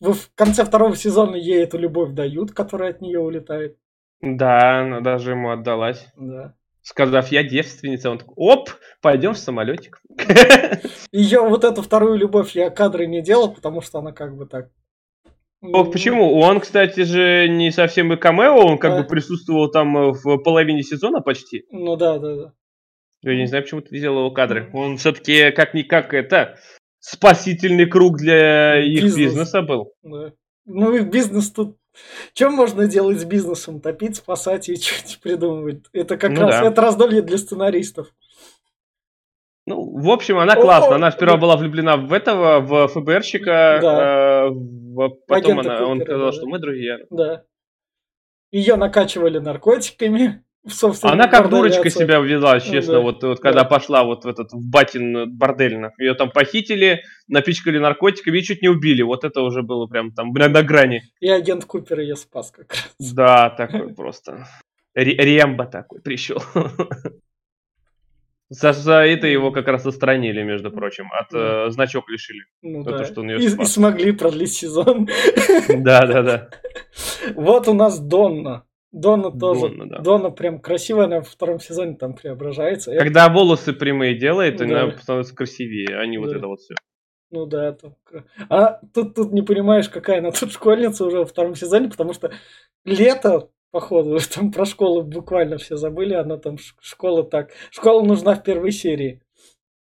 [0.00, 3.76] В конце второго сезона ей эту любовь дают, которая от нее улетает.
[4.20, 6.06] Да, она даже ему отдалась.
[6.16, 6.54] Да.
[6.82, 8.70] Сказав, я девственница, он такой, оп,
[9.02, 10.00] пойдем в самолетик.
[11.12, 14.70] Ее вот эту вторую любовь я кадры не делал, потому что она как бы так.
[15.60, 16.38] О, почему?
[16.38, 19.02] Он, кстати же, не совсем и камео, он как Да.
[19.02, 21.66] бы присутствовал там э, в половине сезона почти.
[21.70, 22.52] Ну да, да, да.
[23.22, 24.70] Я не знаю, почему ты видел его кадры.
[24.72, 26.58] Он все-таки как-никак это
[27.10, 29.16] спасительный круг для их Бизнес.
[29.16, 29.92] бизнеса был.
[30.02, 30.32] Да.
[30.66, 31.76] Ну и бизнес тут...
[32.32, 33.80] Чем можно делать с бизнесом?
[33.80, 35.84] Топить, спасать и что-нибудь придумывать.
[35.92, 36.66] Это как Ну раз да.
[36.68, 38.08] это раздолье для сценаристов.
[39.66, 40.94] Ну, в общем, она классная.
[40.96, 41.40] Она сперва да.
[41.40, 44.44] была влюблена в этого, в ФБРщика, Да.
[44.46, 46.98] э, в- потом Агента она, он Купера, сказал, да, что мы друзья.
[47.10, 47.42] Да.
[48.50, 50.42] Ее накачивали наркотиками.
[50.66, 53.00] Собственно, Она как дурочка себя вела, честно, да.
[53.00, 53.68] вот, вот когда Да.
[53.68, 55.78] пошла вот в этот в батин бордель.
[55.98, 59.02] Ее там похитили, напичкали наркотиками и чуть не убили.
[59.02, 61.02] Вот это уже было прям там на грани.
[61.20, 62.94] И агент Купер ее спас как раз.
[62.98, 64.46] Да, такой просто.
[64.94, 66.42] Ре- Рембо такой пришел.
[68.50, 72.44] За, за это его как раз отстранили, между прочим, от э, значок лишили.
[72.62, 73.04] Ну то, да.
[73.04, 75.06] что он её и, и смогли продлить сезон.
[75.68, 76.48] Да, да, да.
[77.34, 78.64] Вот у нас Донна.
[78.92, 79.68] Донна тоже.
[79.68, 79.98] Донна, да.
[80.00, 82.90] Донна прям красивая, она во втором сезоне там преображается.
[82.92, 84.64] Это- Когда волосы прямые делает, Да.
[84.64, 86.36] она становится красивее, а не вот Да.
[86.38, 86.74] это вот все.
[87.30, 87.94] Ну да, там...
[88.48, 92.32] А тут, тут не понимаешь, какая она тут школьница уже во втором сезоне, потому что
[92.86, 97.50] лето, походу, там про школу буквально все забыли, она там школа так...
[97.70, 99.20] Школа нужна в первой серии.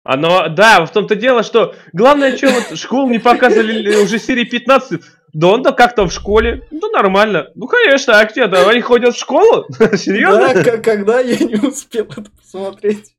[0.03, 4.45] Оно, да, в том-то дело, что главное, что вот школу не показывали ли уже серии
[4.45, 5.01] 15.
[5.35, 6.67] Да он-то как-то в школе.
[6.71, 7.51] Ну, нормально.
[7.57, 8.47] Ну, конечно, а где?
[8.47, 9.67] Да, они ходят в школу?
[9.97, 10.55] Серьезно?
[10.55, 13.17] Да, когда я не успел это посмотреть.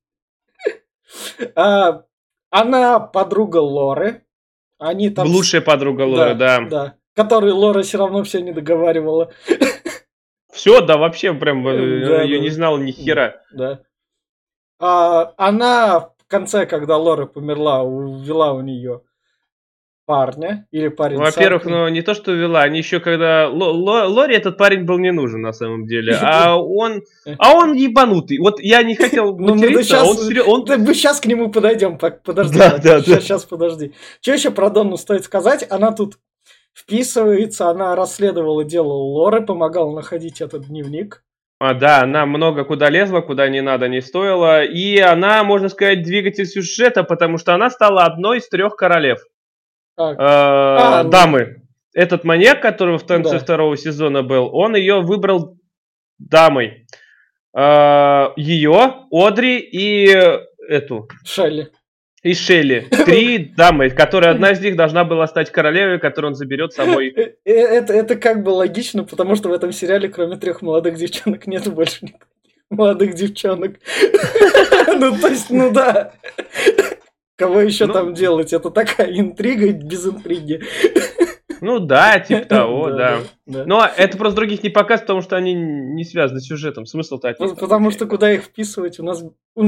[1.55, 2.03] А,
[2.49, 4.23] она подруга Лоры.
[4.79, 5.27] Они там...
[5.27, 6.61] Лучшая подруга Лоры, да.
[6.61, 6.95] Да.
[7.15, 9.33] Который Лора все равно все не договаривала.
[10.53, 13.41] Все, да, вообще прям э, ее не знал ни хера.
[13.51, 13.81] Да.
[14.79, 19.01] А, она в конце, когда Лора померла, увела у нее
[20.05, 21.17] парня или парень.
[21.17, 23.49] Во-первых, ну не то, что вела, они еще когда...
[23.49, 27.03] Ло- Ло- Лоре этот парень был не нужен на самом деле, а он...
[27.37, 28.37] А он ебанутый.
[28.39, 31.51] Вот я не хотел Ну, мы материться, а он, он Да мы сейчас к нему
[31.51, 32.57] подойдем, подожди.
[32.57, 33.19] Да, да, сейчас, да.
[33.21, 33.93] сейчас подожди.
[34.21, 35.65] Что еще про Донну стоит сказать?
[35.69, 36.17] Она тут
[36.73, 41.23] вписывается, она расследовала дело Лоры, помогала находить этот дневник.
[41.57, 44.63] А, да, она много куда лезла, куда не надо, не стоило.
[44.63, 49.19] И она, можно сказать, двигатель сюжета, потому что она стала одной из трех королев.
[49.97, 51.09] А, Э, А, ну.
[51.09, 51.61] дамы.
[51.93, 53.39] Этот маньяк, который в конце Да.
[53.39, 55.57] второго сезона был, он ее выбрал
[56.19, 56.85] дамой.
[57.57, 60.07] Э, ее, Одри и
[60.67, 61.69] эту, Шелли.
[62.21, 62.87] и Шелли.
[63.05, 67.13] Три дамы, которые одна из них должна была стать королевой, которую он заберет с собой.
[67.15, 71.47] Э, Это, это как бы логично, потому что в этом сериале, кроме трех молодых девчонок,
[71.47, 72.27] нету больше никаких
[72.69, 73.75] молодых девчонок.
[74.97, 76.13] Ну, то есть, ну да.
[77.37, 77.93] Кого еще Ну.
[77.93, 78.53] там делать?
[78.53, 80.61] Это такая интрига без интриги.
[81.61, 83.19] Ну да, типа того, да.
[83.45, 83.65] да.
[83.65, 86.85] Но это просто других не показывает, потому что они не связаны с сюжетом.
[86.85, 88.99] Них По- там Потому что куда их вписывать?
[88.99, 89.23] У нас
[89.55, 89.63] у,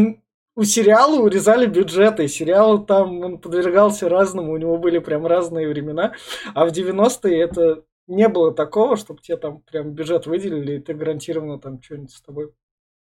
[0.55, 2.27] у сериала урезали бюджеты.
[2.27, 6.13] Сериал там он подвергался разному, у него были прям разные времена.
[6.53, 10.93] А в 90-е это не было такого, чтобы тебе там прям бюджет выделили, и ты
[10.93, 12.51] гарантированно там что-нибудь с тобой.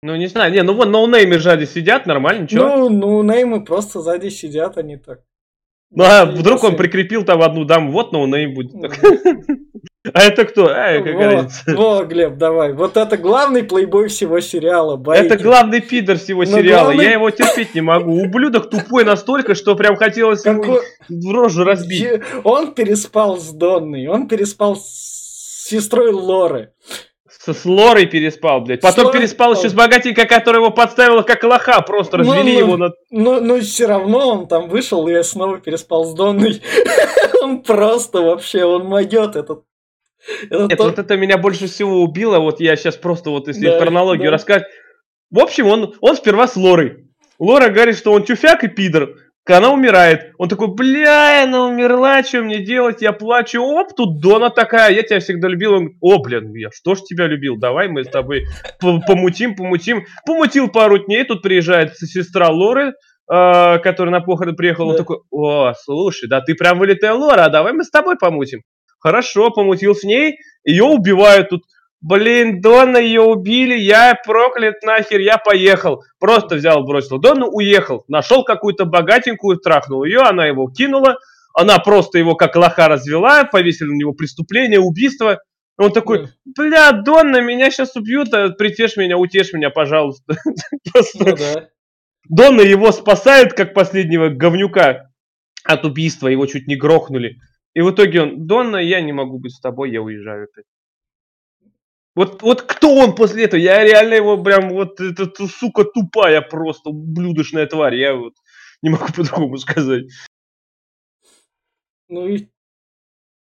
[0.03, 2.67] Ну не знаю, не, ну вон ноунеймы сзади сидят, нормально, ничего.
[2.67, 5.21] Ну, ну, неймы просто сзади сидят, они так.
[5.91, 8.73] Ну, а вдруг он прикрепил там одну даму, вот noname будет.
[10.13, 10.65] А это кто?
[10.65, 11.63] Какая Во, разница.
[11.77, 12.73] во, Глеб, давай.
[12.73, 15.01] Вот это главный плейбой всего сериала.
[15.13, 16.91] Это главный пидор всего Ну, сериала.
[16.91, 18.21] Я его терпеть не могу.
[18.21, 22.05] Ублюдок тупой настолько, что прям хотелось ему в рожу разбить.
[22.43, 26.73] Он переспал с Донной, он переспал с сестрой Лоры.
[27.43, 28.79] Со с Лорой переспал, блядь.
[28.79, 31.82] Потом Лорой переспал еще с богатенькой, которая его подставила как лоха.
[31.82, 32.60] Просто Ну, развели ну.
[32.60, 32.91] его на...
[33.12, 36.62] Но, но все равно он там вышел и снова переспал с Донной.
[37.41, 39.65] Он просто вообще, он могет этот.
[40.49, 42.39] Это Нет, вот это меня больше всего убило.
[42.39, 44.36] Вот я сейчас просто вот если Да, хронологию да.
[44.36, 44.63] рассказать.
[45.29, 47.10] В общем, он, он сперва с Лорой.
[47.39, 49.15] Лора говорит, что он тюфяк и пидор.
[49.45, 53.01] Когда она умирает, он такой, бля, она умерла, что мне делать?
[53.01, 55.73] Я плачу, оп, тут Дона такая, я тебя всегда любил.
[55.73, 58.45] Он, о, блин, я что ж тебя любил, давай мы с тобой
[58.79, 60.06] помутим, помутим.
[60.25, 62.93] Помутил пару дней, тут приезжает сестра Лоры,
[63.29, 67.49] э, которая на похороны приехала, он такой, о, слушай, да ты прям вылитая Лора, а
[67.49, 68.62] давай мы с тобой помутим.
[68.99, 71.63] Хорошо, помутил с ней, ее убивают тут.
[72.03, 76.03] Блин, Донна ее убили, я проклят нахер, я поехал.
[76.19, 78.03] Просто взял, бросил Донну, уехал.
[78.09, 81.17] Нашел какую-то богатенькую, трахнул ее, она его кинула.
[81.55, 85.39] Она просто его как лоха развела, повесили на него преступление, убийство.
[85.77, 90.35] Он такой, бля, Донна, меня сейчас убьют, а притешь меня, утешь меня, пожалуйста.
[92.25, 95.09] Ну Донна его спасает, как последнего говнюка
[95.65, 97.37] от убийства, его чуть не грохнули.
[97.73, 100.65] И в итоге он, Донна, я не могу быть с тобой, я уезжаю опять.
[102.15, 103.60] Вот, вот кто он после этого?
[103.60, 107.95] Я реально его прям вот, этот, сука, тупая просто, блюдочная тварь.
[107.95, 108.34] Я вот
[108.82, 110.06] не могу по-другому сказать.
[112.10, 112.47] Ну и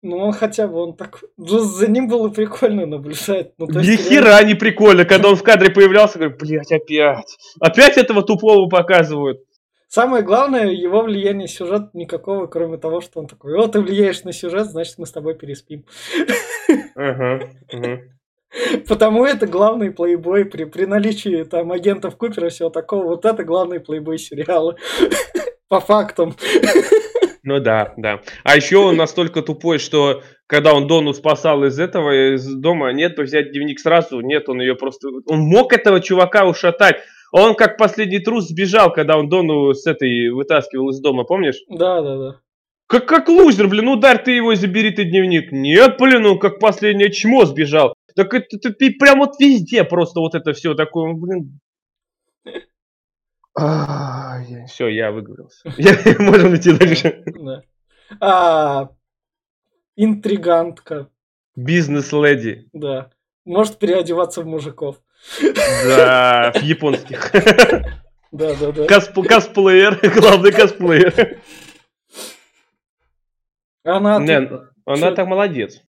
[0.04, 1.24] ну, он хотя бы, он так...
[1.38, 3.54] Ну, за ним было прикольно наблюдать.
[3.60, 7.38] Ну, Ни хера не прикольно, когда он в кадре появлялся, говорю, блядь, опять.
[7.60, 9.44] Опять этого тупого показывают.
[9.88, 14.34] Самое главное, его влияние сюжет никакого, кроме того, что он такой, вот ты влияешь на
[14.34, 15.86] сюжет, значит, мы с тобой переспим.
[16.96, 18.00] Ага, ага.
[18.88, 23.06] Потому это главный плейбой при, при наличии там агентов Купера и всего такого.
[23.06, 24.76] Вот это главный плейбой сериала.
[25.68, 26.36] По фактам.
[27.44, 28.22] Ну да, да.
[28.44, 33.18] А еще он настолько тупой, что когда он Дону спасал из этого, из дома, нет,
[33.18, 35.08] взять дневник сразу, нет, он ее просто...
[35.26, 36.98] Он мог этого чувака ушатать.
[37.32, 41.58] Он как последний трус сбежал, когда он Дону с этой вытаскивал из дома, помнишь?
[41.68, 42.36] Да, да, да.
[42.92, 45.54] Как, как лузер, блин, ударь ты его и забери ты дневник.
[45.54, 47.96] Нет, блин, он как последнее чмо сбежал.
[48.16, 51.60] Так это ты, ты прям вот везде просто вот это все такое, блин.
[54.68, 55.62] Все, я выговорился.
[56.20, 57.24] Можем идти дальше.
[58.20, 58.90] А,
[59.96, 61.10] интригантка.
[61.56, 62.68] Бизнес-леди.
[62.74, 63.12] Да.
[63.46, 65.02] Может переодеваться в мужиков.
[65.86, 67.32] Да, в японских.
[68.32, 68.88] Да, да, да.
[68.88, 71.42] Косплеер, главный косплеер.
[73.84, 74.50] Она, Не,
[74.86, 75.82] она так молодец.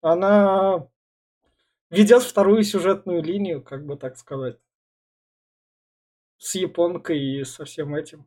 [0.00, 0.88] Она
[1.90, 4.58] ведет вторую сюжетную линию, как бы так сказать.
[6.38, 8.26] С японкой и со всем этим.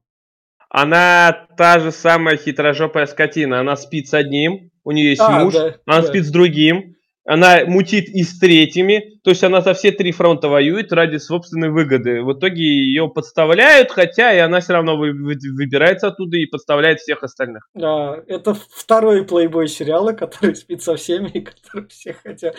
[0.70, 3.60] Она та же самая хитрожопая скотина.
[3.60, 6.08] Она спит с одним, у нее есть а, муж, да, она да.
[6.08, 10.50] спит с другим, она мутит и с третьими, то есть она за все три фронта
[10.50, 12.22] воюет ради собственной выгоды.
[12.22, 17.00] В итоге ее подставляют, хотя и она все равно вы, вы, выбирается оттуда и подставляет
[17.00, 17.70] всех остальных.
[17.74, 22.56] Да, это второй плейбой сериала, который спит со всеми, и который все хотят,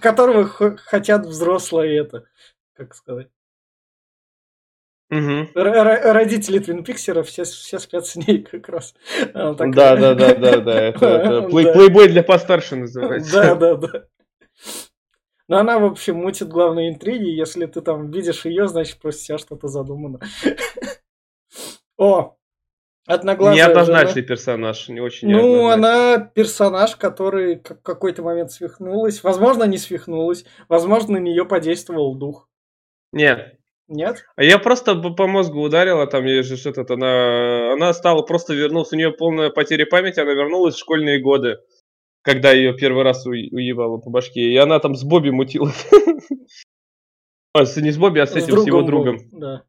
[0.00, 2.24] которого хотят взрослые это,
[2.74, 3.28] как сказать.
[5.10, 5.48] Угу.
[5.54, 8.94] Родители Твин Пиксера все, все спят с ней как раз.
[9.34, 10.80] Да, да, да, да, да.
[10.88, 13.32] Это, плейбой для постарше называется.
[13.32, 14.04] Да, да, да.
[15.48, 17.26] Но она, в общем, мутит главные интриги.
[17.26, 20.20] Если ты там видишь ее, значит, просто себя что-то задумано.
[21.98, 22.36] О,
[23.06, 24.28] Одноглазая Неоднозначный жена.
[24.28, 29.24] персонаж, не очень Ну, она персонаж, который в какой-то момент свихнулась.
[29.24, 30.44] Возможно, не свихнулась.
[30.68, 32.48] Возможно, на нее подействовал дух.
[33.12, 33.58] Нет,
[33.90, 34.24] нет?
[34.36, 38.92] А я просто по мозгу ударила, там ей же что-то, она, она стала просто вернулась,
[38.92, 41.58] у нее полная потеря памяти, она вернулась в школьные годы,
[42.22, 45.70] когда ее первый раз у, уебала по башке, и она там с Бобби мутила.
[47.52, 49.18] А, не с Бобби, а с этим, с его другом.
[49.32, 49.64] Да.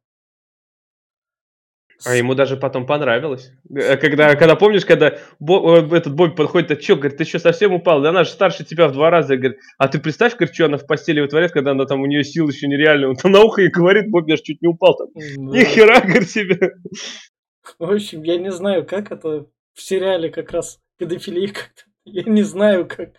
[2.05, 3.51] А ему даже потом понравилось.
[3.69, 7.39] Э, когда, когда помнишь, когда Бо, э, этот Бобби подходит, а что, говорит, ты что,
[7.39, 8.01] совсем упал?
[8.01, 9.37] Да она же старше тебя в два раза.
[9.37, 12.23] Говорит, а ты представь, говорит, что она в постели вытворяет, когда она там, у нее
[12.23, 13.09] сил еще нереально.
[13.09, 15.07] Он там на ухо и говорит, Бобби аж чуть не упал там.
[15.13, 15.57] Да.
[15.57, 16.73] Ни хера, говорит, себе.
[17.77, 21.83] В общем, я не знаю, как это в сериале как раз педофилия как-то.
[22.05, 23.11] Я не знаю, как.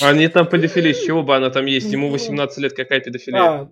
[0.00, 1.92] Они там педофилия, с чего бы она там есть?
[1.92, 3.40] Ему 18 лет, какая педофилия?
[3.40, 3.70] А,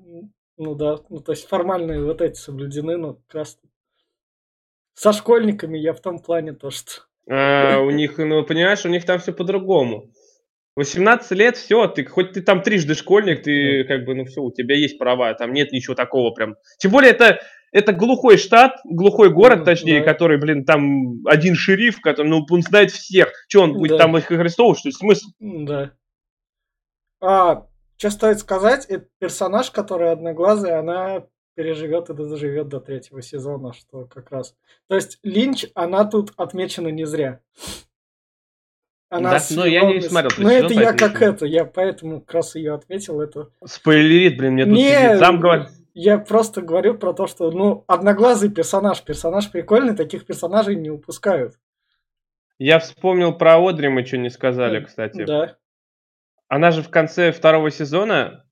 [0.57, 3.59] ну да, ну то есть формальные вот эти соблюдены, но как раз
[4.95, 7.03] со школьниками я в том плане то, что...
[7.29, 10.11] А, у них, ну, понимаешь, у них там все по-другому.
[10.77, 14.53] 18 лет, все, ты хоть ты там трижды школьник, ты как бы, ну все, у
[14.53, 16.57] тебя есть права, там нет ничего такого прям.
[16.79, 17.41] Тем более это,
[17.73, 20.07] это глухой штат, глухой город, точнее, да.
[20.07, 23.33] который, блин, там один шериф, который, ну, он знает всех.
[23.49, 23.99] Что, он будет да.
[23.99, 24.93] там их арестовывать, что ли?
[24.93, 25.27] Смысл?
[25.41, 25.93] Да.
[27.21, 27.67] А,
[27.97, 34.07] что стоит сказать, это персонаж, который одноглазый, она переживет и доживет до третьего сезона, что
[34.07, 34.57] как раз.
[34.89, 37.41] То есть Линч, она тут отмечена не зря.
[39.09, 40.31] Она да, но я не смотрел.
[40.39, 43.21] Ну это я как это, я поэтому как раз ее отметил.
[43.21, 43.49] Это...
[43.65, 45.69] Спойлерит, блин, мне тут не, сам говорит.
[45.95, 51.59] Я просто говорю про то, что, ну, одноглазый персонаж, персонаж прикольный, таких персонажей не упускают.
[52.59, 55.25] Я вспомнил про Одри, мы что не сказали, кстати.
[55.25, 55.57] Да.
[56.47, 58.45] Она же в конце второго сезона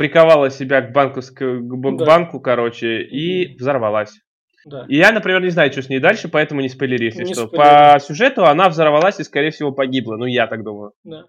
[0.00, 2.06] приковала себя к, банковскому, к Да.
[2.06, 4.18] банку, короче, и взорвалась.
[4.64, 4.86] Да.
[4.88, 7.48] И я, например, не знаю, что с ней дальше, поэтому не спойлери, если Не что.
[7.48, 7.58] спойлери.
[7.58, 10.16] По сюжету она взорвалась и, скорее всего, погибла.
[10.16, 10.92] Ну, я так думаю.
[11.04, 11.24] Да.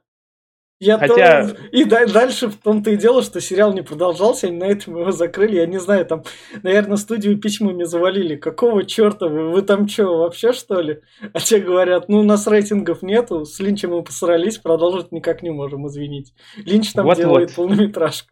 [0.84, 4.58] Я Хотя- то- И да- дальше в том-то и дело, что сериал не продолжался, они
[4.58, 5.58] на этом его закрыли.
[5.58, 6.24] Я не знаю, там,
[6.64, 8.36] наверное, студию письмами завалили.
[8.36, 11.02] Какого черта вы, вы там что, вообще что ли?
[11.34, 15.52] А те говорят, ну у нас рейтингов нету, с Линчем мы посрались, продолжить никак не
[15.52, 16.34] можем, извините.
[16.58, 17.24] Линч там Вот-вот.
[17.24, 18.30] делает полнометражку.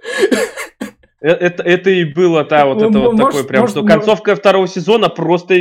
[1.21, 4.67] Э- Это, это и было, да, вот Ну, это вот такое прям, что концовка второго
[4.67, 5.53] сезона просто...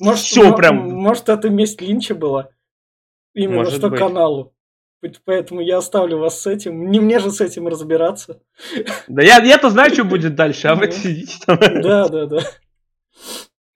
[0.00, 0.76] Может, мо- прям.
[0.90, 2.48] Может, это месть Линча была?
[3.34, 4.52] Именно что каналу.
[5.24, 6.90] Поэтому я оставлю вас с этим.
[6.90, 8.40] Не мне же с этим разбираться.
[9.06, 10.92] Да я, я-то знаю, что будет дальше, а вы Ну.
[10.92, 11.58] сидите там.
[11.82, 12.40] Да, да, да.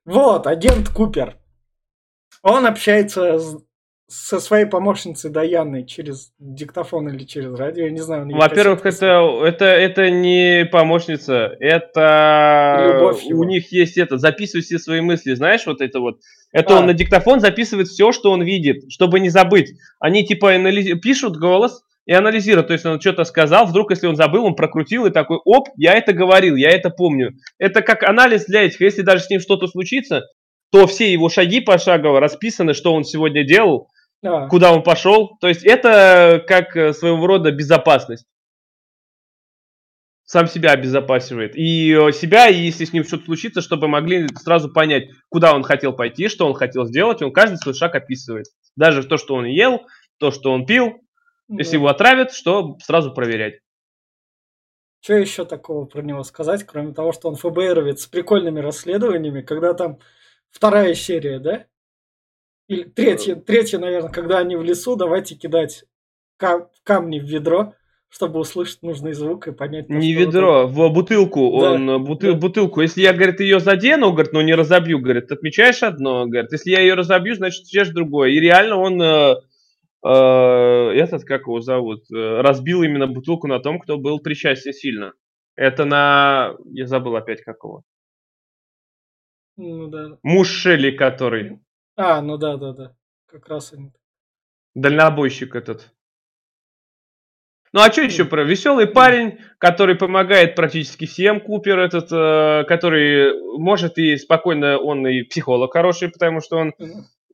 [0.04, 1.36] Вот, агент Купер.
[2.42, 3.56] Он общается с-
[4.12, 8.28] со своей помощницей Даяной через диктофон или через радио, я не знаю.
[8.30, 13.40] Во-первых, это, это, это не помощница, это Любовь его.
[13.40, 16.18] у них есть это, записывай все свои мысли, знаешь, вот это вот.
[16.52, 16.80] Это А.
[16.80, 19.72] он на диктофон записывает все, что он видит, чтобы не забыть.
[19.98, 24.16] Они типа анализи- пишут голос и анализируют, то есть он что-то сказал, вдруг, если он
[24.16, 27.32] забыл, он прокрутил и такой, оп, я это говорил, я это помню.
[27.58, 30.24] Это как анализ для этих, если даже с ним что-то случится,
[30.70, 33.88] то все его шаги пошагово расписаны, что он сегодня делал,
[34.24, 35.36] А, куда он пошел.
[35.40, 38.26] То есть это как э, своего рода безопасность.
[40.24, 41.56] Сам себя обезопасивает.
[41.56, 45.62] И э, себя, и если с ним что-то случится, чтобы могли сразу понять, куда он
[45.62, 47.20] хотел пойти, что он хотел сделать.
[47.20, 48.46] Он каждый свой шаг описывает.
[48.76, 49.82] Даже то, что он ел,
[50.18, 51.00] то, что он пил.
[51.48, 53.58] Если его отравят, что сразу проверять.
[55.02, 59.74] Что еще такого про него сказать, кроме того, что он ФБРовец с прикольными расследованиями, когда
[59.74, 59.98] там
[60.50, 61.66] вторая серия, да?
[62.68, 65.84] Или третья, третья, наверное, когда они в лесу, давайте кидать
[66.36, 67.74] ка- камни в ведро,
[68.08, 69.88] чтобы услышать нужный звук и понять...
[69.88, 71.60] то, Не ведро, в бутылку.
[71.60, 72.38] Да, Он э, бутыл- да.
[72.38, 72.80] бутылку.
[72.82, 76.80] Если я, говорит, ее задену, говорит, но не разобью, говорит, отмечаешь одно, говорит, если я
[76.80, 78.30] ее разобью, значит, отмечаешь другое.
[78.30, 79.34] И реально он э,
[80.04, 85.14] э, этот, как его зовут, э, разбил именно бутылку на том, кто был причастен сильно.
[85.56, 86.54] Это на...
[86.70, 87.82] Я забыл опять какого.
[89.56, 90.18] Ну да.
[90.22, 91.60] Муж Шелли, который.
[91.96, 92.96] А, ну да, да, да.
[93.26, 93.92] Как раз они.
[94.74, 95.92] Дальнобойщик этот.
[97.74, 103.32] Ну а что еще про веселый парень, который помогает практически всем, Купер этот, э, который
[103.58, 106.74] может и спокойно, он и психолог хороший, потому что он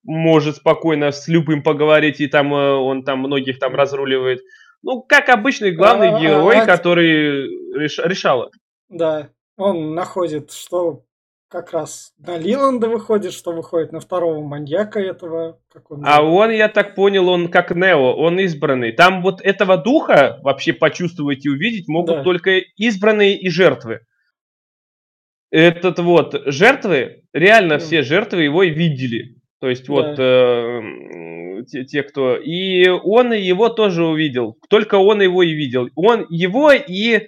[0.04, 4.40] может спокойно с любым поговорить, и там э, он там многих там разруливает.
[4.82, 8.52] Ну, как обычный главный А, а, герой, а- который реш- решала.
[8.88, 11.02] Да, он находит, что
[11.48, 16.50] как раз на Лиланда выходит, что выходит на второго маньяка этого, как он А он,
[16.50, 18.92] я так понял, он как Нео, он избранный.
[18.92, 22.22] Там вот этого духа вообще почувствовать и увидеть могут Да.
[22.22, 24.00] только избранные и жертвы.
[25.50, 27.80] Этот вот жертвы, реально Мгм.
[27.84, 29.36] все жертвы его и видели.
[29.60, 30.22] То есть вот Да.
[30.22, 32.36] э, м, те, те, кто...
[32.36, 34.58] И он его тоже увидел.
[34.68, 35.88] Только он его и видел.
[35.96, 37.26] Он его и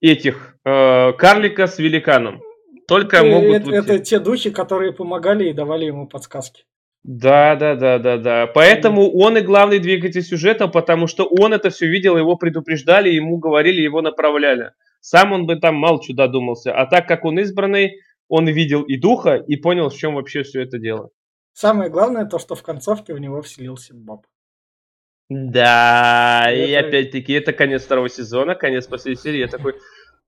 [0.00, 2.42] этих э, карлика с великаном.
[2.86, 3.56] Только Э, могут...
[3.56, 6.64] это, вот это те- духи, которые помогали и давали ему подсказки.
[7.02, 8.46] Да, да, да, да, да.
[8.46, 13.36] Поэтому он и главный двигатель сюжета, потому что он это все видел, его предупреждали, ему
[13.38, 14.70] говорили, его направляли.
[15.00, 16.72] Сам он бы там мало додумался.
[16.74, 20.62] А так как он избранный, он видел и духа, и понял, в чем вообще все
[20.62, 21.10] это дело.
[21.52, 24.26] Самое главное то, что в концовке в него вселился Боб.
[25.28, 29.38] Да, и Это- опять-таки, это конец второго сезона, конец последней серии.
[29.40, 29.74] Я такой,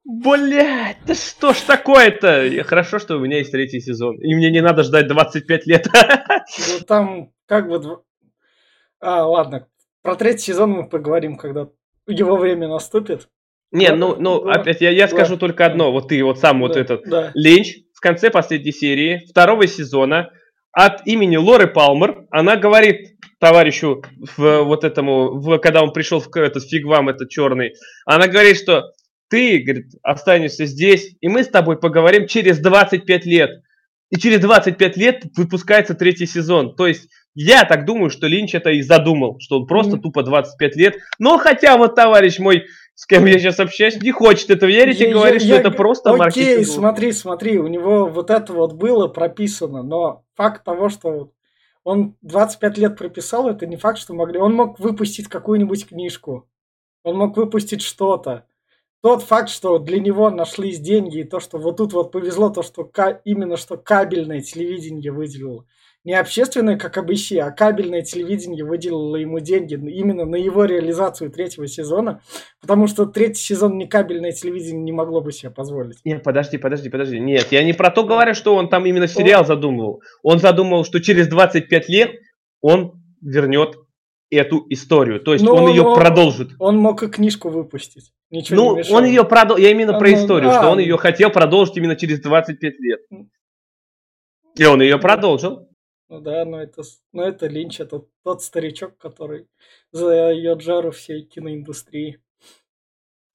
[0.06, 2.48] блядь, да что ж такое-то?
[2.64, 5.88] Хорошо, что у меня есть третий сезон, и мне не надо ждать 25 лет.
[6.68, 8.02] Ну, там как бы...
[9.00, 9.66] А, ладно.
[10.02, 11.68] Про третий сезон мы поговорим, когда
[12.06, 13.28] его время наступит.
[13.72, 15.12] Не, Да, ну, ну, да, опять, я, я да.
[15.12, 17.02] скажу только одно, вот ты, вот сам вот Да, этот.
[17.04, 17.30] Да.
[17.34, 20.30] Линч в конце последней серии второго сезона
[20.70, 24.02] от имени Лоры Палмер, она говорит товарищу,
[24.36, 27.72] в, вот этому, в, когда он пришел в этот фиг вам, этот черный,
[28.04, 28.92] она говорит, что
[29.28, 33.50] ты, говорит, останешься здесь, и мы с тобой поговорим через 25 лет.
[34.10, 36.76] И через 25 лет выпускается третий сезон.
[36.76, 40.02] То есть я так думаю, что Линч это и задумал, что он просто Мгм.
[40.02, 40.94] тупо 25 лет.
[41.18, 45.04] Но хотя вот товарищ мой, с кем я сейчас общаюсь, не хочет это верить и
[45.08, 46.66] Я- говорит, я- что я это просто Окей, маркетинг.
[46.66, 51.32] смотри, смотри, у него вот это вот было прописано, но факт того, что
[51.82, 54.38] он 25 лет прописал, это не факт, что могли...
[54.38, 56.48] Он мог выпустить какую-нибудь книжку,
[57.02, 58.46] он мог выпустить что-то.
[59.06, 62.64] Тот факт, что для него нашлись деньги, и то, что вот тут вот повезло, то,
[62.64, 62.90] что
[63.24, 65.64] именно что кабельное телевидение выделило.
[66.02, 71.68] Не общественное, как обычно, а кабельное телевидение выделило ему деньги именно на его реализацию третьего
[71.68, 72.20] сезона,
[72.60, 75.98] потому что третий сезон не кабельное телевидение не могло бы себе позволить.
[76.04, 77.20] Нет, подожди, подожди, подожди.
[77.20, 80.02] Нет, я не про то говорю, что он там именно сериал задумывал.
[80.24, 82.10] Он задумывал, что через 25 лет
[82.60, 83.76] он вернет
[84.30, 85.20] эту историю.
[85.20, 86.48] То есть Но он, он ее он, продолжит.
[86.58, 88.10] Он мог и книжку выпустить.
[88.30, 89.64] Ничего ну, не он ее продолжил.
[89.64, 93.00] Я именно а, про историю, а, что он ее хотел продолжить именно через 25 лет.
[94.56, 95.68] И он ее продолжил.
[96.08, 99.48] Ну да, но это, но это Линч, это тот старичок, который
[99.92, 102.20] зает жару всей киноиндустрии.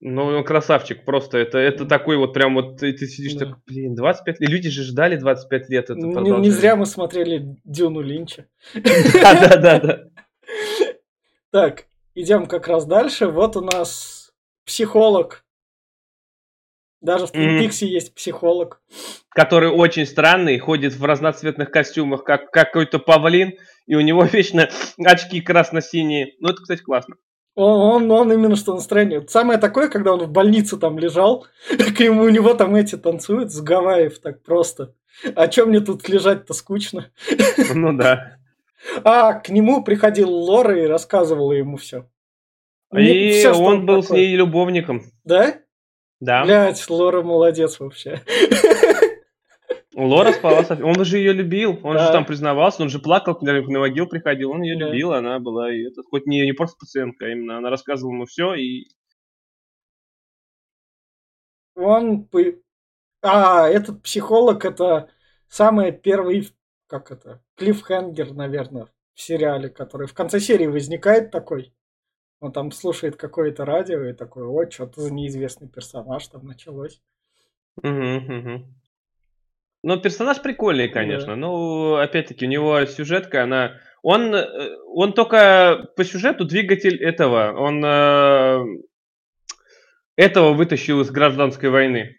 [0.04, 3.46] Ну, он красавчик, просто это, это такой вот прям вот, ты, сидишь да.
[3.46, 7.56] такой, блин, 25 лет, люди же ждали 25 лет это не, не зря мы смотрели
[7.64, 8.48] Дюну Линча.
[8.74, 10.06] Да-да-да.
[11.52, 13.28] Так, идем как раз дальше.
[13.28, 14.21] Вот у нас
[14.66, 15.44] психолог.
[17.02, 18.82] Даже в Twin Peaks есть психолог.
[19.30, 23.54] Который очень странный, ходит в разноцветных костюмах, как какой-то павлин,
[23.88, 24.70] и у него вечно
[25.04, 26.36] очки красно-синие.
[26.40, 27.16] Ну, это, кстати, классно.
[27.56, 29.26] Он, он, он именно что настроение.
[29.28, 33.52] Самое такое, когда он в больнице там лежал, к ему у него там эти танцуют
[33.52, 34.94] с Гавайев так просто.
[35.36, 37.12] А чем мне тут лежать-то скучно?
[37.74, 38.38] Ну да.
[39.04, 42.10] А к нему приходил Лора и рассказывала ему все.
[42.94, 44.08] И все, он, он был такое.
[44.08, 45.04] с ней любовником.
[45.24, 45.60] Да?
[46.20, 46.44] Да.
[46.44, 48.22] Блять, Лора молодец вообще.
[49.96, 50.76] Лора спала со...
[50.84, 52.08] Он же ее любил, он да.
[52.08, 54.88] же там признавался, он же плакал, когда на могил приходил, он ее да.
[54.88, 58.26] любил, она была, и это, хоть не, не просто пациентка, а именно она рассказывала ему
[58.26, 58.86] все, и...
[61.76, 62.28] Он...
[63.22, 65.10] А, этот психолог, это
[65.48, 66.50] самый первый,
[66.88, 71.74] как это, клиффхенгер, наверное, в сериале, который в конце серии возникает такой.
[72.42, 77.00] Он там слушает какое-то радио и такой, о, что-то за неизвестный персонаж там началось.
[77.78, 78.66] Угу, угу.
[79.84, 81.28] Ну, персонаж прикольный, конечно.
[81.28, 81.36] Да.
[81.36, 83.80] Ну, опять-таки, у него сюжетка, она...
[84.02, 87.54] Он, э, он только по сюжету двигатель этого.
[87.56, 88.66] Он э,
[90.16, 92.18] этого вытащил из гражданской войны.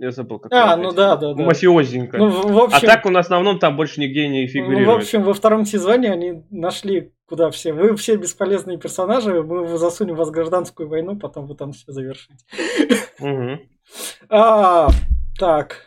[0.00, 1.42] Я забыл, как А, ну да, да, да.
[1.42, 2.18] Мафиозненько.
[2.18, 4.86] Ну, в общем, а так он в основном там больше нигде не фигурирует.
[4.86, 7.72] Ну, в общем, во втором сезоне они нашли, куда все.
[7.72, 12.44] Вы все бесполезные персонажи, мы засунем вас в гражданскую войну, потом вы там все завершите.
[13.18, 13.58] Угу.
[14.28, 14.88] А,
[15.38, 15.86] так.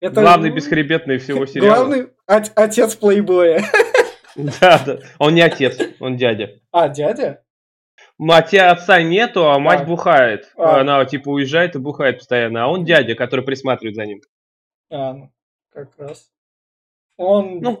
[0.00, 0.20] Это...
[0.20, 1.84] Главный бесхребетный всего сериала.
[1.84, 3.62] Главный отец плейбоя.
[4.34, 4.98] Да, да.
[5.18, 6.52] Он не отец, он дядя.
[6.70, 7.42] А, дядя?
[8.18, 9.84] Мать отца нету, а мать а.
[9.84, 10.52] бухает.
[10.56, 10.80] А.
[10.80, 12.64] Она типа уезжает и бухает постоянно.
[12.64, 14.20] А он дядя, который присматривает за ним.
[14.90, 15.32] А, ну,
[15.70, 16.30] как раз.
[17.16, 17.80] Он ну,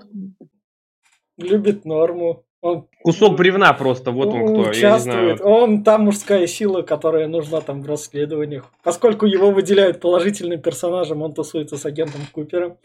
[1.38, 2.44] любит норму.
[2.60, 4.70] Он Кусок бревна просто, вот он кто.
[4.70, 5.40] Участвует.
[5.40, 8.72] Он там мужская сила, которая нужна там в расследованиях.
[8.84, 12.78] Поскольку его выделяют положительным персонажем, он тусуется с агентом Купером.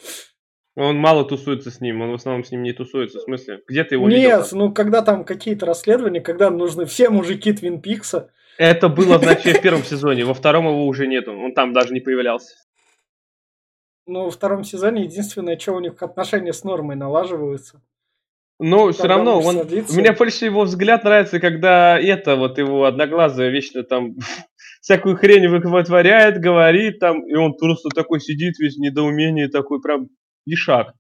[0.80, 3.18] Он мало тусуется с ним, он в основном с ним не тусуется.
[3.18, 3.64] В смысле?
[3.68, 4.46] Где ты его Нет, видел?
[4.52, 8.30] ну когда там какие-то расследования, когда нужны все мужики Твин Пикса.
[8.60, 12.00] Это было, значит, в первом сезоне, во втором его уже нету, он там даже не
[12.00, 12.54] появлялся.
[14.06, 17.82] Ну, во втором сезоне единственное, что у них отношения с Нормой налаживаются.
[18.60, 23.82] Ну, все равно, он, мне больше его взгляд нравится, когда это, вот его одноглазая вечно
[23.82, 24.16] там
[24.82, 30.10] всякую хрень вытворяет, говорит там, и он просто такой сидит весь в недоумении, такой прям
[30.48, 30.94] ишак.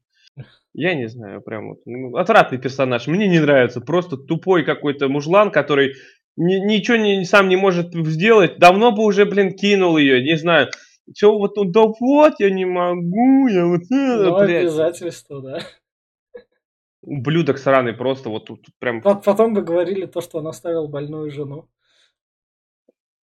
[0.73, 5.49] Я не знаю, прям вот, ну, отвратный персонаж, мне не нравится, просто тупой какой-то мужлан,
[5.49, 5.95] который
[6.35, 10.69] ни, ничего не, сам не может сделать, давно бы уже, блин, кинул ее, не знаю,
[11.15, 13.81] что вот он, да вот, я не могу, я вот...
[13.89, 15.59] Ну, обязательство, да.
[17.01, 19.01] Ублюдок сраный просто, вот тут прям...
[19.01, 21.67] Потом бы говорили то, что он оставил больную жену.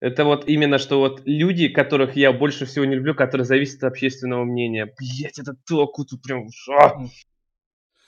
[0.04, 3.92] Это вот именно, что вот люди, которых я больше всего не люблю, которые зависят от
[3.92, 4.84] общественного мнения.
[4.84, 6.48] Блять, это то, тут прям...
[6.78, 7.06] А!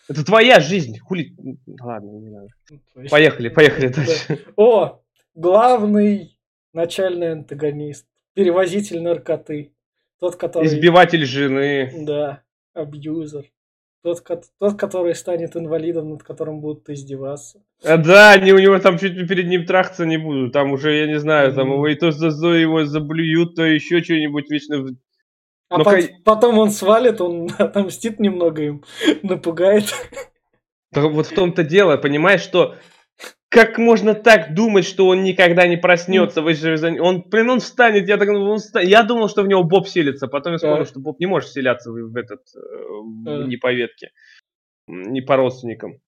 [0.07, 1.35] Это твоя жизнь, хули...
[1.81, 2.49] Ладно, не надо.
[2.69, 4.45] Ну, поехали, поехали дальше.
[4.57, 5.01] О,
[5.35, 6.39] главный
[6.75, 8.07] начальный антагонист.
[8.35, 9.73] Перевозитель наркоты.
[10.21, 10.67] Тот, который...
[10.67, 11.93] Избиватель жены.
[12.05, 12.43] Да,
[12.75, 13.51] абьюзер.
[14.07, 14.23] Тот,
[14.61, 17.61] тот, который станет инвалидом, над которым будут издеваться.
[17.83, 20.53] А, да, они у него там чуть перед ним трахаться не будут.
[20.53, 24.49] Там уже, я не знаю, там его и то, то его заблюют, то еще что-нибудь
[24.49, 24.87] вечно.
[25.71, 28.85] А по- потом он свалит, он отомстит немного им,
[29.25, 29.93] напугает.
[30.93, 32.77] Так вот в том-то дело, понимаешь, что
[33.49, 36.43] как можно так думать, что он никогда не проснется?
[36.43, 38.09] Вы же, он, блин, он встанет.
[38.09, 38.89] Я, так, он встанет.
[38.89, 40.27] я думал, что в него Боб селится.
[40.27, 42.41] Потом я вспомнил, что Боб не может селяться в, в этот,
[43.25, 43.47] да.
[43.47, 44.11] не по ветке,
[44.89, 46.01] не по родственникам.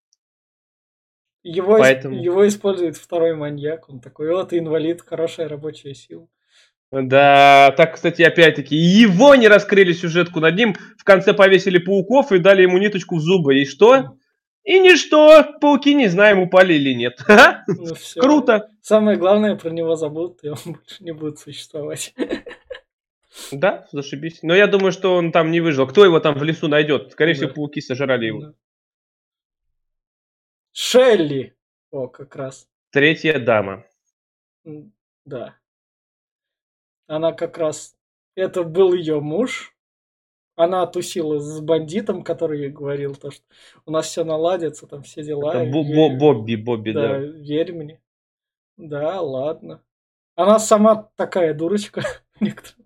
[1.45, 2.21] Его, Поэтому...
[2.21, 3.89] его использует второй маньяк.
[3.89, 6.29] Он такой, вот инвалид, хорошая рабочая сила.
[6.91, 12.39] Да, так, кстати, опять-таки, его не раскрыли сюжетку над ним, в конце повесили пауков и
[12.39, 13.61] дали ему ниточку в зубы.
[13.61, 14.17] И что?
[14.65, 17.19] И ничто, пауки не знаем, упали или нет.
[17.67, 18.71] Ну, Круто.
[18.83, 22.15] Самое главное, про него забудут, и он больше не будет существовать.
[23.53, 24.43] Да, зашибись.
[24.43, 25.87] Но я думаю, что он там не выжил.
[25.87, 27.13] Кто его там в лесу найдет?
[27.13, 27.39] Скорее да.
[27.39, 28.41] всего, пауки сожрали его.
[28.41, 28.55] Да.
[30.73, 31.57] Шелли.
[31.91, 32.69] О, как раз.
[32.91, 33.85] Третья дама.
[35.25, 35.57] Да.
[37.07, 37.97] Она как раз...
[38.35, 39.75] Это был ее муж.
[40.59, 43.45] Она тусила с бандитом, который говорил то, что
[43.87, 45.55] у нас все наладится, там все дела.
[45.55, 45.85] Это Бо
[46.19, 47.01] Бобби, Бобби, да.
[47.01, 48.01] Да, верь мне.
[48.77, 49.83] Да, ладно.
[50.35, 52.03] Она сама такая дурочка.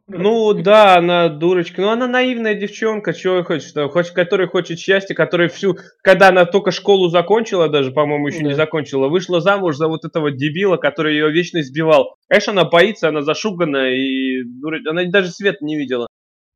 [0.09, 5.49] Ну да, она дурочка, но она наивная девчонка, чего хочет, хочет, которая хочет счастья, которая
[5.49, 8.49] всю, когда она только школу закончила, даже, по-моему, еще да.
[8.49, 12.16] не закончила, вышла замуж за вот этого дебила, который ее вечно избивал.
[12.29, 14.43] Конечно, она боится, она зашуганная и
[14.87, 16.09] она даже свет не видела.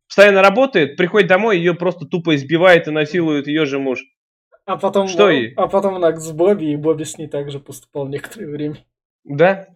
[0.08, 4.04] Постоянно работает, приходит домой, ее просто тупо избивает и насилует ее же муж.
[4.64, 5.52] А потом, Что ей?
[5.56, 8.76] а потом она с Бобби, и Бобби с ней также поступал некоторое время.
[9.24, 9.68] Да,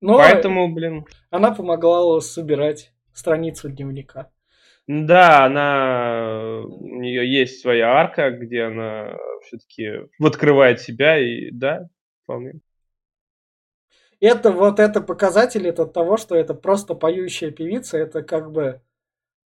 [0.00, 1.06] но Поэтому, блин.
[1.30, 4.30] Она помогла собирать страницу дневника.
[4.86, 11.88] Да, она у нее есть своя арка, где она все-таки открывает себя, и да,
[12.22, 12.60] вполне.
[14.20, 18.80] Это вот это показатель это того, что это просто поющая певица, это как бы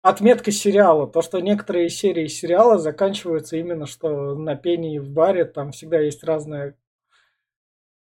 [0.01, 1.07] отметка сериала.
[1.07, 6.23] То, что некоторые серии сериала заканчиваются именно что на пении в баре, там всегда есть
[6.23, 6.75] разные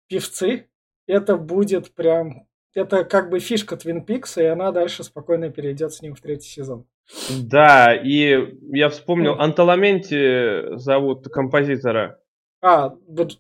[0.08, 0.68] певцы,
[1.08, 2.48] это будет прям...
[2.74, 6.48] Это как бы фишка Твин Пикса, и она дальше спокойно перейдет с ним в третий
[6.48, 6.88] сезон.
[7.30, 9.34] Да, и я вспомнил.
[9.34, 12.22] Анталаменти зовут композитора.
[12.62, 13.36] А, Бадж...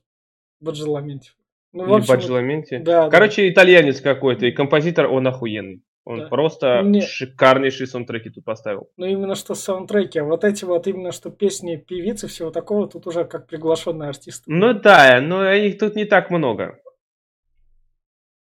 [0.59, 1.31] Баджеламенти.
[1.71, 2.77] Ну, Или общем, Баджеламенти.
[2.79, 3.49] Да, Короче, да.
[3.49, 5.81] итальянец какой-то, и композитор, он охуенный.
[6.03, 6.27] Он да.
[6.27, 7.01] просто Мне...
[7.01, 8.89] шикарнейшие саундтреки тут поставил.
[8.97, 13.05] Ну, именно что саундтреки, а вот эти вот именно что песни певицы, всего такого, тут
[13.07, 14.43] уже как приглашенные артисты.
[14.47, 16.79] Ну да, но их тут не так много.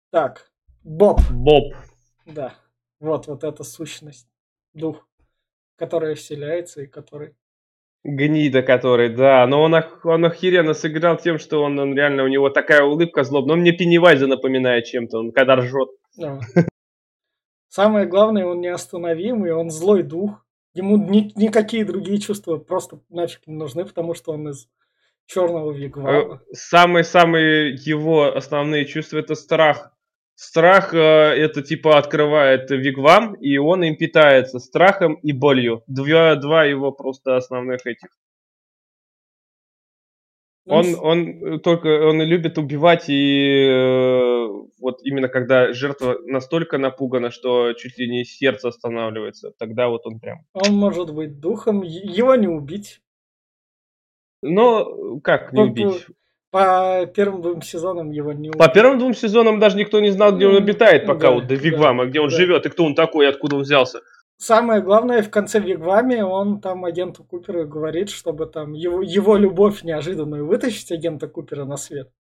[0.09, 1.21] Так, Боб.
[1.31, 1.73] Боб.
[2.25, 2.53] Да.
[2.99, 4.27] Вот, вот эта сущность.
[4.73, 5.07] Дух,
[5.77, 7.35] которая вселяется и который...
[8.03, 9.47] Гнида который, да.
[9.47, 9.73] Но он,
[10.03, 13.55] он охеренно сыграл тем, что он, он реально, у него такая улыбка злобная.
[13.55, 15.89] Он мне Пеннивайза напоминает чем-то, он когда ржет.
[16.17, 16.39] Да.
[17.74, 20.45] Самое главное, он неостановимый, он злой дух.
[20.76, 24.67] Ему ни, никакие другие чувства просто нафиг не нужны, потому что он из
[25.26, 26.39] черного вигвама.
[26.51, 29.91] Самые-самые его основные чувства это страх.
[30.36, 35.82] Страх э, это типа открывает вигвам, и он им питается страхом и болью.
[35.88, 38.09] Два, два его просто основных этих.
[40.66, 44.47] Ну, он, он только он любит убивать, и э,
[44.80, 50.20] вот именно когда жертва настолько напугана, что чуть ли не сердце останавливается, тогда вот он
[50.20, 50.45] прям.
[50.53, 53.01] Он может быть духом, его не убить.
[54.41, 56.05] Но как не убить?
[56.49, 58.59] По первым двум сезонам его не убили.
[58.59, 61.55] По первым двум сезонам даже никто не знал, где он обитает, пока да, вот до
[61.55, 62.36] Вигвама, да, где он да.
[62.36, 64.01] живет, и кто он такой, и откуда он взялся.
[64.38, 69.84] Самое главное, в конце Вигваме он там агенту Купера говорит, чтобы там его, его любовь
[69.84, 72.11] неожиданную вытащить агента Купера на свет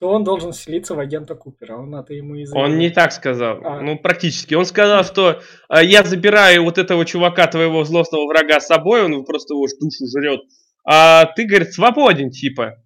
[0.00, 1.76] то он должен селиться в агента Купера.
[1.76, 2.60] Он это ему известно.
[2.60, 3.58] Он не так сказал.
[3.64, 3.80] А.
[3.80, 4.54] Ну, практически.
[4.54, 9.24] Он сказал, что э, я забираю вот этого чувака, твоего злостного врага, с собой, он
[9.24, 10.40] просто его душу жрет.
[10.84, 12.76] А ты, говорит, свободен, типа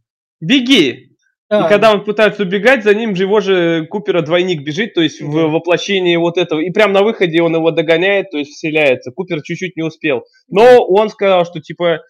[0.40, 1.11] беги!
[1.52, 5.20] И когда он пытается убегать, за ним же его же Купера двойник бежит, то есть
[5.20, 6.60] в воплощении вот этого.
[6.60, 9.10] И прямо на выходе он его догоняет, то есть вселяется.
[9.10, 10.24] Купер чуть-чуть не успел.
[10.48, 12.00] Но он сказал, что типа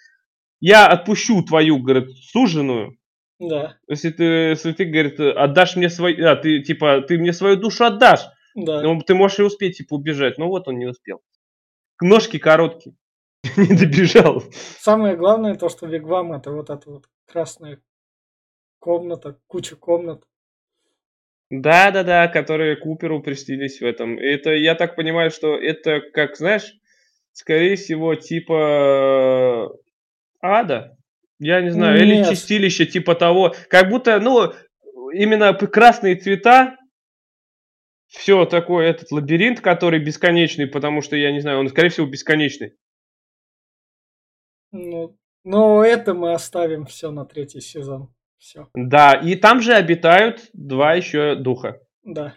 [0.61, 2.97] я отпущу твою, говорит, суженую.
[3.41, 3.77] Да.
[3.89, 7.85] Если ты, если ты, говорит, отдашь мне свою, а, ты, типа, ты мне свою душу
[7.85, 8.29] отдашь.
[8.55, 8.81] Да.
[8.83, 10.39] Ну, ты можешь и успеть, типа, убежать.
[10.39, 11.21] Ну, вот он не успел.
[12.01, 12.95] Ножки короткие.
[13.57, 14.45] не добежал.
[14.79, 17.81] Самое главное то, что Вигвам это вот эта вот красная
[18.83, 20.25] комната, куча комнат.
[21.51, 24.19] Да-да-да, которые Куперу приснились в этом.
[24.19, 26.75] Это, я так понимаю, что это, как, знаешь,
[27.33, 29.73] скорее всего, типа
[30.41, 30.97] ада.
[31.39, 32.27] Я не знаю, Нет.
[32.27, 33.55] или чистилище типа того.
[33.69, 34.53] Как будто, ну,
[35.13, 36.77] именно красные цвета,
[38.09, 42.75] все такое, этот лабиринт, который бесконечный, потому что, я не знаю, он, скорее всего, бесконечный.
[44.73, 48.13] Ну, но это мы оставим все на третий сезон.
[48.43, 48.67] Все.
[48.75, 51.81] Да, и там же обитают два еще духа.
[52.03, 52.35] Да.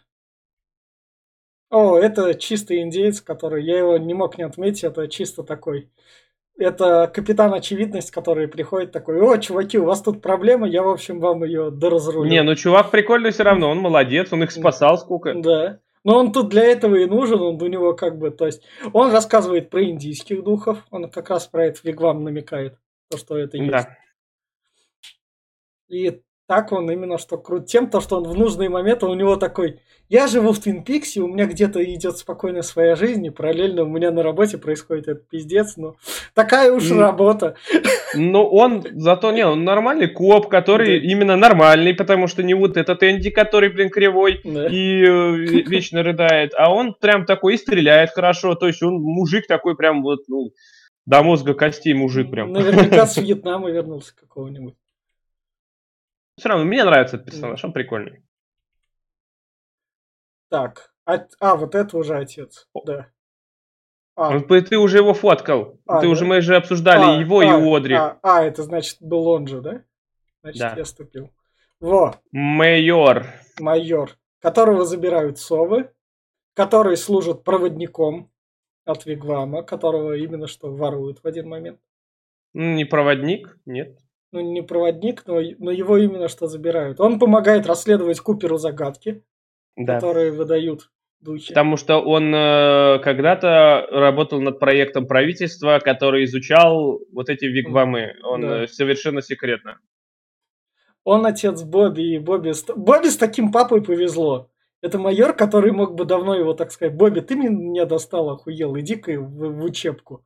[1.72, 5.90] О, это чистый индеец, который, я его не мог не отметить, это чисто такой.
[6.60, 11.20] Это капитан очевидность, который приходит такой, о, чуваки, у вас тут проблема, я, в общем,
[11.20, 12.30] вам ее доразрулю.
[12.30, 15.34] Не, ну чувак прикольный все равно, он молодец, он их спасал сколько.
[15.34, 15.80] Да.
[16.04, 18.62] Но он тут для этого и нужен, он у него как бы, то есть,
[18.94, 22.78] он рассказывает про индийских духов, он как раз про это вигвам намекает,
[23.10, 23.72] то, что это есть.
[23.72, 23.98] Да.
[25.90, 29.36] И так он именно что крут тем, то, что он в нужные моменты, у него
[29.36, 29.80] такой,
[30.10, 33.88] я живу в Твин Пиксе, у меня где-то идет спокойная своя жизнь, и параллельно у
[33.88, 35.96] меня на работе происходит этот пиздец, но
[36.36, 37.00] такая уж mm.
[37.00, 37.56] работа.
[38.14, 41.06] Ну, он, зато не, он нормальный коп, который да.
[41.06, 44.68] именно нормальный, потому что не вот этот Энди, который, блин, кривой да.
[44.68, 49.48] и э, вечно рыдает, а он прям такой и стреляет хорошо, то есть он мужик
[49.48, 50.52] такой прям вот, ну,
[51.08, 52.52] до мозга костей мужик прям.
[52.52, 54.76] Наверняка с Вьетнама вернулся какого-нибудь.
[56.38, 58.24] Все равно, мне нравится этот персонаж, он прикольный.
[60.50, 63.08] Так, а, а вот это уже отец, да.
[64.18, 64.40] А.
[64.40, 65.78] Ты уже его фоткал.
[65.86, 66.12] А, ты да?
[66.12, 67.96] уже мы же обсуждали а, его а, и Одри.
[67.96, 69.84] А, а, это значит был он же, да?
[70.42, 70.74] Значит, да.
[70.78, 71.32] я ступил.
[71.82, 72.16] Во.
[72.32, 73.26] Майор.
[73.60, 75.92] Майор, которого забирают совы,
[76.54, 78.32] который служит проводником
[78.86, 81.80] от Вигвама, которого именно что воруют в один момент.
[82.54, 84.00] Не проводник, нет
[84.36, 87.00] ну, не проводник, но, но его именно что забирают.
[87.00, 89.24] Он помогает расследовать Куперу загадки,
[89.78, 89.96] да.
[89.96, 91.48] которые выдают духи.
[91.48, 98.16] Потому что он э, когда-то работал над проектом правительства, который изучал вот эти вигвамы.
[98.24, 98.64] Он да.
[98.64, 99.80] э, совершенно секретно.
[101.06, 102.52] Он отец Бобби, и Бобби...
[102.76, 104.50] Бобби с таким папой повезло.
[104.82, 109.18] Это майор, который мог бы давно его, так сказать, Бобби, ты меня достал, охуел, иди-ка
[109.18, 110.26] в, в учебку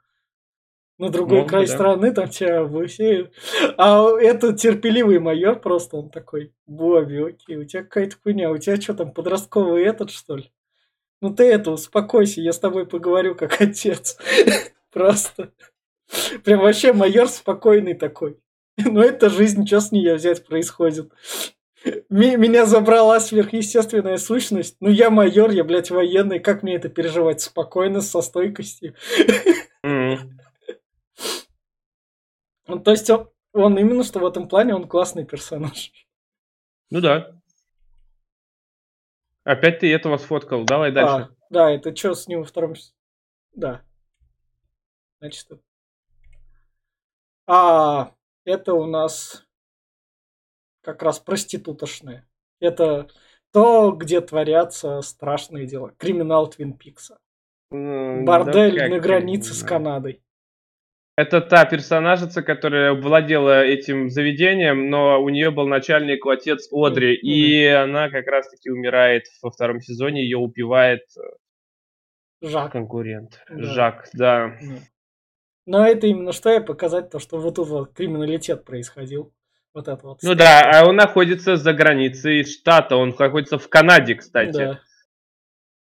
[1.00, 1.74] на другой Мог край бы, да.
[1.74, 3.34] страны, там тебя высеют.
[3.78, 8.80] А этот терпеливый майор просто, он такой, Бобби, окей, у тебя какая-то хуйня, у тебя
[8.80, 10.52] что там, подростковый этот, что ли?
[11.22, 14.18] Ну ты это, успокойся, я с тобой поговорю как отец.
[14.92, 15.52] Просто.
[16.44, 18.38] Прям вообще майор спокойный такой.
[18.78, 21.12] Ну это жизнь, что с нее взять происходит?
[22.10, 24.76] Меня забрала сверхъестественная сущность.
[24.80, 26.40] Ну я майор, я, блядь, военный.
[26.40, 28.96] Как мне это переживать спокойно, со стойкостью?
[29.86, 30.18] Mm-hmm.
[32.70, 35.92] Ну, то есть он, он именно что в этом плане он классный персонаж.
[36.92, 37.36] Ну да.
[39.44, 40.64] Опять ты этого сфоткал.
[40.66, 41.30] Давай дальше.
[41.30, 42.76] А, да, это что с ним во втором...
[43.54, 43.82] Да.
[45.20, 45.50] Значит,
[47.48, 48.14] а,
[48.46, 49.44] это у нас
[50.82, 52.28] как раз проститутошные.
[52.60, 53.10] Это
[53.52, 55.92] то, где творятся страшные дела.
[55.98, 57.20] Криминал Твин Пикса.
[57.72, 60.24] Бордель да на границе с Канадой.
[61.20, 67.28] Это та персонажица, которая владела этим заведением, но у нее был начальник отец Одри, mm-hmm.
[67.28, 72.72] и она как раз-таки умирает во втором сезоне, ее убивает э, Жак.
[72.72, 73.44] конкурент.
[73.50, 73.64] Да.
[73.64, 74.56] Жак, да.
[75.66, 79.34] Но это именно что и показать то, что вот тут вот криминалитет происходил.
[79.74, 80.20] Вот это вот.
[80.24, 84.54] Ну да, а он находится за границей штата, он находится в Канаде, кстати.
[84.54, 84.80] Да.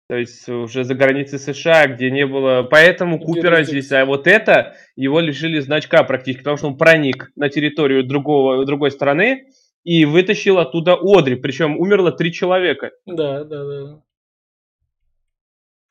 [0.09, 2.63] То есть уже за границей США, где не было...
[2.63, 7.49] Поэтому Купера здесь, а вот это, его лишили значка практически, потому что он проник на
[7.49, 9.49] территорию другого, другой страны
[9.83, 11.35] и вытащил оттуда Одри.
[11.35, 12.91] Причем умерло три человека.
[13.05, 14.03] Да, да, да.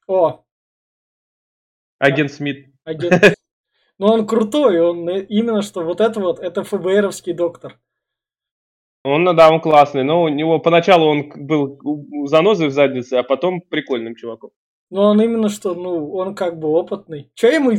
[0.07, 0.45] О!
[1.99, 2.73] Агент Смит.
[2.85, 3.37] Агент.
[3.99, 7.79] Ну он крутой, он именно что вот это вот, это ФБРовский доктор.
[9.07, 11.79] Он, ну да, он классный, но у него поначалу он был
[12.27, 14.51] занозой в заднице, а потом прикольным чуваком.
[14.91, 17.31] Ну, он именно что, ну, он как бы опытный.
[17.35, 17.71] Че ему...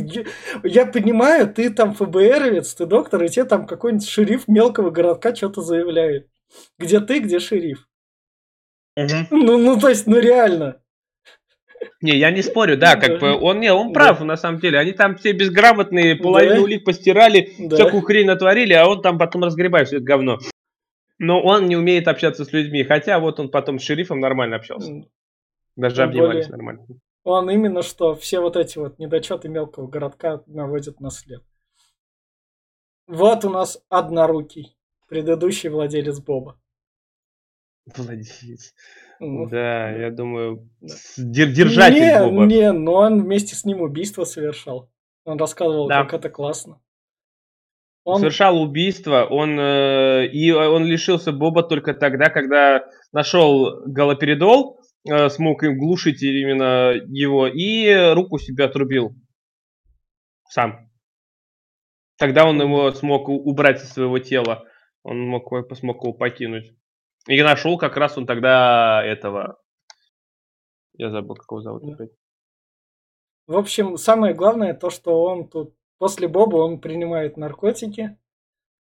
[0.64, 5.60] Я понимаю, ты там ФБРовец, ты доктор, и тебе там какой-нибудь шериф мелкого городка что-то
[5.60, 6.28] заявляет.
[6.78, 7.86] Где ты, где шериф?
[8.96, 9.26] Угу.
[9.30, 10.80] Ну, ну, то есть, ну, реально.
[12.00, 14.24] Не, я не спорю, да, как бы он не, он прав да.
[14.24, 14.78] на самом деле.
[14.78, 16.62] Они там все безграмотные, половину да.
[16.62, 17.76] улик постирали, да.
[17.76, 20.38] всякую хрень натворили, а он там потом разгребает все это говно.
[21.18, 25.02] Но он не умеет общаться с людьми, хотя вот он потом с шерифом нормально общался.
[25.74, 26.86] Даже Тем обнимались более, нормально.
[27.24, 31.42] Он именно что все вот эти вот недочеты мелкого городка наводит на след.
[33.06, 34.76] Вот у нас однорукий,
[35.08, 36.60] предыдущий владелец Боба.
[37.96, 38.74] Владелец.
[39.20, 40.94] Ну, да, я думаю, да.
[41.16, 42.46] держатель не, Боба.
[42.46, 44.90] Не, но он вместе с ним убийство совершал.
[45.24, 46.04] Он рассказывал, да.
[46.04, 46.80] как это классно.
[48.08, 48.20] Он...
[48.20, 55.62] Совершал убийство, он, э, и он лишился Боба только тогда, когда нашел галоперидол, э, смог
[55.62, 59.14] им глушить именно его, и руку себе отрубил
[60.48, 60.90] сам.
[62.16, 64.64] Тогда он его смог убрать из своего тела,
[65.02, 66.72] он мог, смог его покинуть.
[67.26, 69.58] И нашел как раз он тогда этого,
[70.94, 71.82] я забыл, как его зовут.
[73.46, 78.16] В общем, самое главное то, что он тут После Боба он принимает наркотики,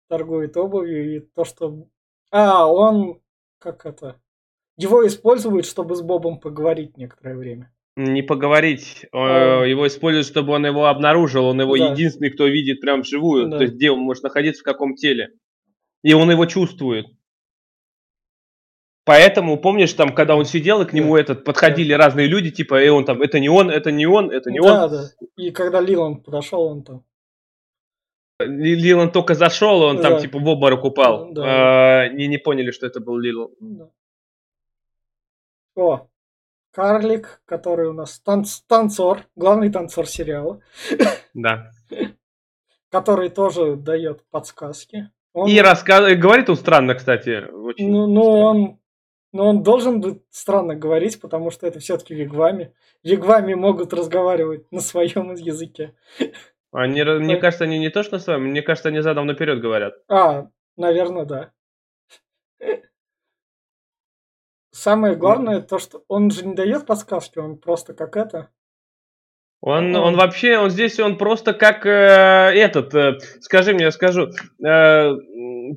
[0.09, 1.87] торгует обувью и то, что...
[2.31, 3.21] А, он...
[3.57, 4.21] Как это?
[4.77, 7.73] Его используют, чтобы с Бобом поговорить некоторое время.
[7.97, 9.05] Не поговорить.
[9.11, 9.63] А.
[9.63, 11.45] Его используют, чтобы он его обнаружил.
[11.45, 11.91] Он его Да.
[11.91, 13.49] единственный, кто видит прям вживую.
[13.49, 13.57] Да.
[13.57, 15.31] То есть, где он может находиться, в каком теле.
[16.01, 17.07] И он его чувствует.
[19.09, 22.89] Поэтому, помнишь, там, когда он сидел, и к нему этот подходили разные люди, типа, и
[22.89, 24.91] он там, это не он, это не он, это не да, он.
[24.91, 25.03] да.
[25.35, 27.03] И когда Лиланд подошел, он там.
[28.39, 30.19] Ли- Лиланд только зашел, он там, Да.
[30.19, 31.31] типа, в обморок упал.
[31.33, 31.41] Да.
[32.03, 33.53] А, не, не поняли, что это был Лиланд.
[33.59, 33.89] Да.
[35.75, 36.07] О,
[36.71, 40.61] Карлик, который у нас танц- танцор, главный танцор сериала,
[41.33, 41.71] Да.
[42.91, 45.09] который тоже дает подсказки.
[45.33, 47.49] Он, И рассказывает, говорит он странно, кстати.
[47.51, 48.78] Очень ну, ну, он,
[49.31, 52.73] ну, он должен быть странно говорить, потому что это все-таки вигвами.
[53.03, 55.95] Вигвами могут разговаривать на своем языке.
[56.71, 59.95] Они, мне кажется, они не то, что с вами, мне кажется, они задом наперед говорят.
[60.07, 61.51] А, наверное, да.
[64.71, 68.49] Самое главное то, что он же не дает подсказки, он просто как это.
[69.61, 74.27] Он, он вообще, он здесь, он просто как э, этот, э, скажи мне, я скажу,
[74.27, 75.13] э,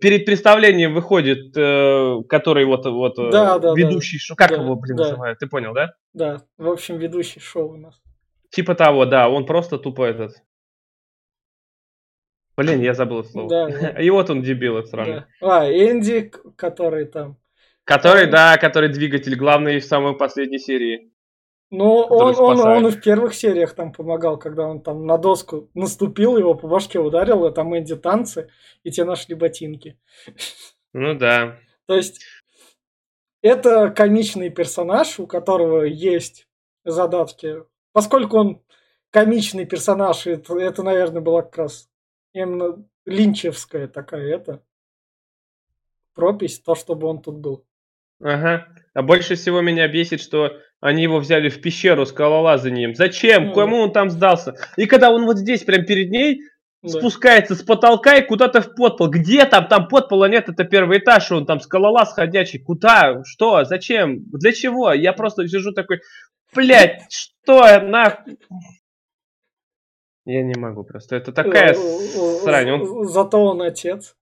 [0.00, 3.74] перед представлением выходит, э, который вот, вот э, Да, да, да.
[3.74, 5.02] ведущий, шо- как Да, его, блин, да.
[5.04, 5.94] называют, ты понял, да?
[6.12, 8.00] Да, в общем, ведущий шоу у нас.
[8.50, 10.34] Типа того, да, он просто тупо этот.
[12.56, 13.48] Блин, я забыл это слово.
[13.48, 13.98] Да, вот.
[14.00, 15.24] И вот он дебил, этот сраный.
[15.40, 15.60] Да.
[15.62, 17.36] А, Энди, который там.
[17.84, 18.52] Который, Да.
[18.54, 21.11] да, который двигатель главный в самой последней серии.
[21.74, 25.70] Ну, он, он, он и в первых сериях там помогал, когда он там на доску
[25.72, 28.50] наступил, его по башке ударил, и там Энди танцы,
[28.82, 29.98] и те нашли ботинки.
[30.92, 31.58] Ну да.
[31.86, 32.20] То есть,
[33.40, 36.46] это комичный персонаж, у которого есть
[36.84, 37.64] задатки.
[37.92, 38.62] Поскольку он
[39.08, 41.88] комичный персонаж, это, это наверное, была как раз
[42.34, 44.62] именно линчевская такая это
[46.12, 47.64] пропись, то, чтобы он тут был.
[48.20, 48.68] Ага.
[48.92, 52.94] А больше всего меня бесит, что они его взяли в пещеру скалолазанием.
[52.94, 53.46] Зачем?
[53.46, 53.54] Ну.
[53.54, 54.56] Кому он там сдался?
[54.76, 56.42] И когда он вот здесь, прям перед ней,
[56.82, 56.88] Да.
[56.88, 59.08] спускается с потолка и куда-то в подпол.
[59.08, 59.68] Где там?
[59.68, 62.58] Там подпола нет, это первый этаж, он там скалолаз ходячий.
[62.58, 63.22] Куда?
[63.24, 63.64] Что?
[63.64, 64.24] Зачем?
[64.32, 64.92] Для чего?
[64.92, 66.00] Я просто сижу такой,
[66.54, 68.24] блядь, что на...
[70.24, 71.16] Я не могу просто.
[71.16, 72.68] Это такая Э, э, срань.
[72.68, 74.14] э, Он- Зато он отец.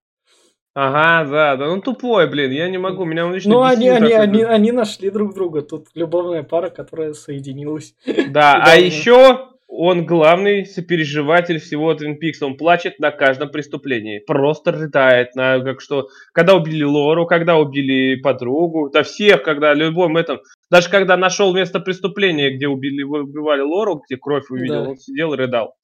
[0.75, 4.13] Ага, да, да, он тупой, блин, я не могу, меня он лично Ну, они, они,
[4.13, 5.63] они, они нашли друг друга.
[5.63, 7.95] Тут любовная пара, которая соединилась.
[8.29, 12.45] Да, а еще он главный сопереживатель всего Twin Peaks.
[12.45, 14.19] Он плачет на каждом преступлении.
[14.19, 15.35] Просто рыдает.
[15.37, 18.91] На, как что, когда убили Лору, когда убили подругу.
[18.91, 20.41] Да всех, когда любом этом.
[20.71, 24.91] Даже когда нашел место преступления, где убили, убивали Лору, где кровь увидел, Да.
[24.91, 25.75] он сидел и рыдал.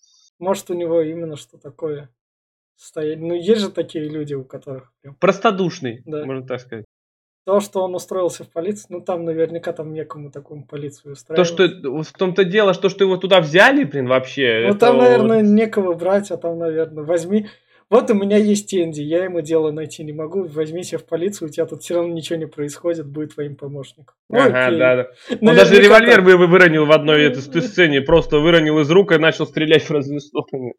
[0.40, 2.10] Может, у него именно что такое
[2.76, 3.18] стоять.
[3.20, 5.14] Ну, есть же такие люди, у которых прям...
[5.16, 6.24] Простодушный, Да.
[6.24, 6.84] можно так сказать.
[7.44, 11.46] То, что он устроился в полицию, ну, там наверняка там некому такому полицию То, устраивать.
[11.48, 14.66] что вот в том-то дело, что, что его туда взяли, блин, вообще.
[14.68, 17.46] Ну, там, вот- наверное, некого брать, а там, наверное, возьми...
[17.88, 21.50] Вот у меня есть Энди, я ему дело найти не могу, возьмите в полицию, у
[21.52, 24.16] тебя тут все равно ничего не происходит, будет твоим помощником.
[24.28, 24.78] Ага, окей.
[24.80, 25.08] да, да.
[25.40, 26.24] Он даже револьвер так.
[26.24, 29.84] вы, вы выронил в одной этой сц- сцене, просто выронил из рук и начал стрелять
[29.84, 30.72] в разные стороны.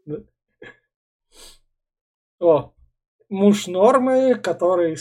[2.40, 2.72] О,
[3.30, 4.96] муж Нормы, который,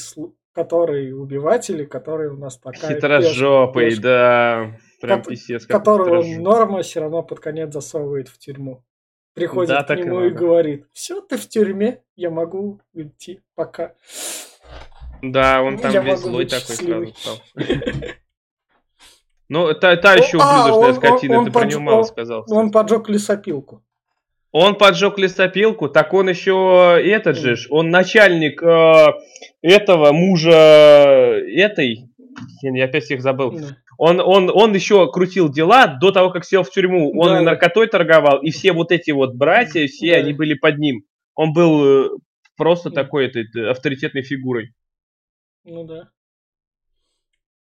[0.53, 2.95] который убиватель, и который у нас такая...
[2.95, 4.79] Хитрожопый, да.
[5.01, 5.67] Прям писец.
[5.67, 6.43] Которого хитрожопый.
[6.43, 8.83] Норма все равно под конец засовывает в тюрьму.
[9.35, 10.35] Приходит Да, к и нему и надо.
[10.35, 13.95] говорит, все, ты в тюрьме, я могу уйти пока.
[15.23, 17.15] Да, он там Я весь злой такой счастливый.
[17.19, 17.67] сразу стал.
[19.49, 22.45] Ну, та, та еще А, ублюдочная он- скотина, ты про него мало сказал.
[22.49, 23.85] Он поджег лесопилку.
[24.59, 29.07] Он поджег лесопилку, так он еще этот же, он начальник э,
[29.61, 32.09] этого мужа этой,
[32.63, 33.61] я опять всех забыл.
[33.99, 37.13] Он, он, он еще крутил дела до того, как сел в тюрьму.
[37.19, 40.21] Он Да, и наркотой торговал, и все вот эти вот братья, все Да.
[40.21, 41.03] они были под ним.
[41.35, 42.09] Он был э,
[42.57, 44.73] просто такой этой, э, авторитетной фигурой.
[45.65, 46.09] Ну да.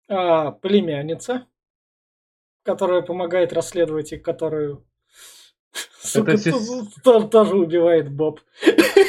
[0.10, 1.48] А, племянница,
[2.64, 4.86] которая помогает расследовать и которую...
[6.02, 6.68] Сука, сес-
[7.04, 8.42] то- то- тоже убивает Боб.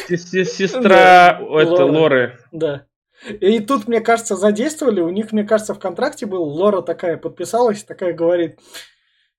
[0.09, 1.85] Се- се- Сестра это, Лора.
[1.85, 2.39] Лоры.
[2.53, 2.87] Да.
[3.29, 5.01] И тут, мне кажется, задействовали.
[5.01, 6.43] У них, мне кажется, в контракте был.
[6.43, 8.59] Лора такая подписалась, такая говорит.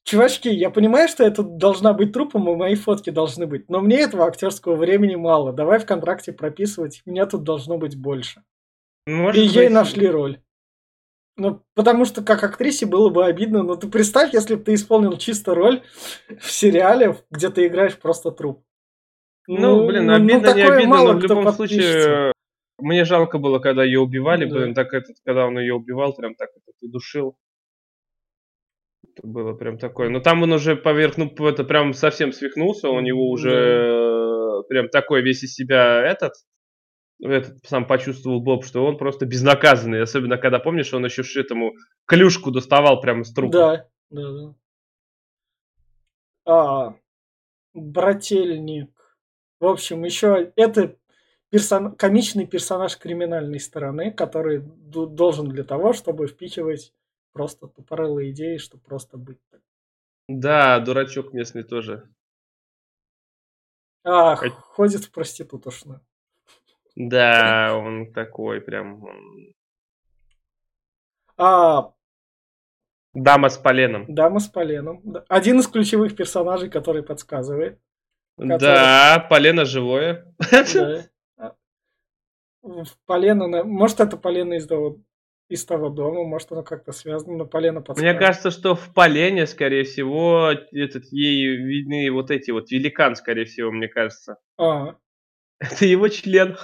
[0.06, 3.70] Чувачки, я понимаю, что это должна быть трупом, и мои фотки должны быть.
[3.70, 5.54] Но мне этого актерского времени мало.
[5.54, 7.02] Давай в контракте прописывать.
[7.06, 8.44] Меня тут должно быть больше.
[9.06, 10.40] Может и ей быть, нашли роль.
[11.36, 13.64] Ну, потому что как актрисе было бы обидно.
[13.64, 15.82] Но ты представь, если бы ты исполнил чисто роль
[16.40, 18.64] в сериале, где ты играешь просто труп.
[19.48, 22.34] Ну, блин, обидно, не такое обидно, но в любом случае
[22.80, 24.56] мне жалко было, когда ее убивали, Да.
[24.56, 27.38] блин, так этот, когда он ее убивал, прям так этот, и душил.
[29.16, 30.10] Это было прям такое.
[30.10, 34.90] Но там он уже поверх, ну, это прям совсем свихнулся, у него уже э, прям
[34.90, 36.34] такой весь из себя этот,
[37.32, 40.02] этот сам почувствовал Боб, что он просто безнаказанный.
[40.02, 41.74] Особенно, когда, помнишь, он еще этому
[42.06, 43.52] клюшку доставал прямо из трупа.
[43.52, 44.56] Да, да, да.
[46.46, 46.96] А,
[47.74, 48.92] брательник.
[49.60, 50.98] В общем, еще это
[51.50, 51.96] персон...
[51.96, 56.94] комичный персонаж криминальной стороны, который должен для того, чтобы впихивать
[57.32, 59.40] просто тупорылые идеи, чтобы просто быть.
[59.50, 59.62] так.
[60.28, 62.10] Да, дурачок местный тоже.
[64.04, 66.02] А, Хоть- ходит в проститутошную.
[66.96, 69.04] Да, он такой прям...
[71.38, 71.92] А,
[73.14, 74.06] Дама с поленом.
[74.08, 75.02] дама с поленом.
[75.30, 77.80] Один из ключевых персонажей, который подсказывает.
[78.38, 80.34] Да, полено живое.
[80.74, 81.06] Да.
[83.06, 85.02] Полено, может, это полено из того,
[85.50, 88.20] из того дома, может, оно как-то связано, но полено Мне подсказывает.
[88.20, 93.70] кажется, что в полене, скорее всего, этот, ей видны вот эти вот великан, скорее всего,
[93.70, 94.38] мне кажется.
[94.58, 94.96] А,
[95.72, 96.58] Это его член.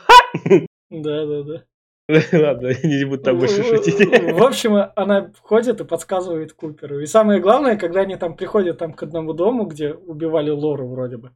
[0.90, 1.64] да, да, да.
[2.10, 4.00] Ладно, я не буду там больше шутить.
[4.00, 7.00] В общем, она ходит и подсказывает Куперу.
[7.00, 11.18] И самое главное, когда они там приходят там к одному дому, где убивали Лору вроде
[11.18, 11.32] бы.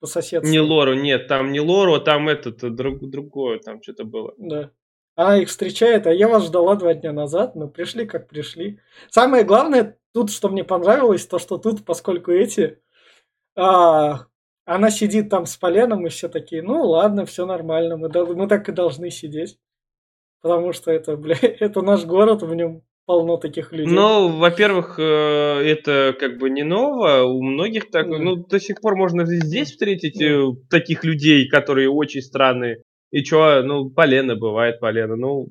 [0.00, 0.50] По соседству.
[0.50, 4.34] Не Лору, нет, там не Лору, там этот, друг, другое, там что-то было.
[4.36, 4.70] Да.
[5.16, 8.78] Она их встречает, а я вас ждала два дня назад, но пришли как пришли.
[9.10, 12.80] Самое главное тут, что мне понравилось, то, что тут, поскольку эти...
[13.56, 14.26] а,
[14.68, 18.68] она сидит там с поленом, и все такие, ну ладно, все нормально, мы, мы так
[18.68, 19.56] и должны сидеть.
[20.42, 23.92] Потому что это, бля, это наш город, в нем полно таких людей.
[23.92, 28.18] Ну, во-первых, э, это как бы не ново, у многих так, Да.
[28.18, 32.82] ну, до сих пор можно здесь встретить э, таких людей, которые очень странные.
[33.10, 35.46] И чё, ну, полено бывает, полено, ну...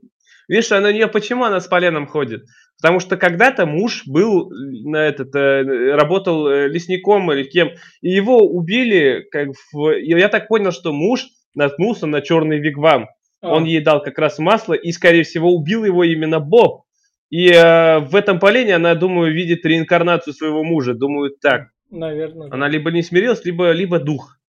[0.47, 2.43] Видишь, она не почему она с поленом ходит?
[2.79, 7.71] Потому что когда-то муж был на этот, э, работал э, лесником или кем,
[8.01, 9.89] и его убили, как в...
[9.97, 13.07] Я так понял, что муж наткнулся на черный вигвам.
[13.41, 16.83] А, Он ей дал как раз масло, и, скорее всего, убил его именно Боб.
[17.29, 20.93] И э, в этом полене она, думаю, видит реинкарнацию своего мужа.
[20.93, 21.69] Думаю, так.
[21.89, 22.47] наверное.
[22.47, 22.55] да.
[22.55, 24.39] Она либо не смирилась, либо, либо дух.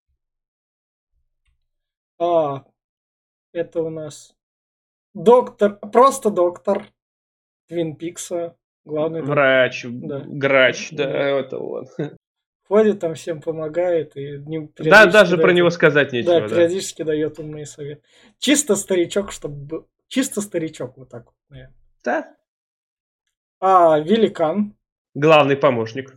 [2.21, 2.65] А,
[3.53, 4.38] это у нас
[5.25, 6.87] доктор, просто доктор
[7.69, 9.35] Твин Пикса, главный доктор.
[9.37, 10.23] Врач, Да.
[10.27, 11.19] грач, да, Да.
[11.19, 11.87] это он.
[12.67, 16.41] Ходит там всем помогает и не Да, даже про дает- него сказать Да, нечего.
[16.41, 18.03] Да, периодически дает умные советы.
[18.39, 21.75] Чисто старичок, чтобы чисто старичок вот так вот, наверное.
[22.05, 22.37] Да.
[23.61, 24.75] А великан,
[25.15, 26.15] Главный помощник.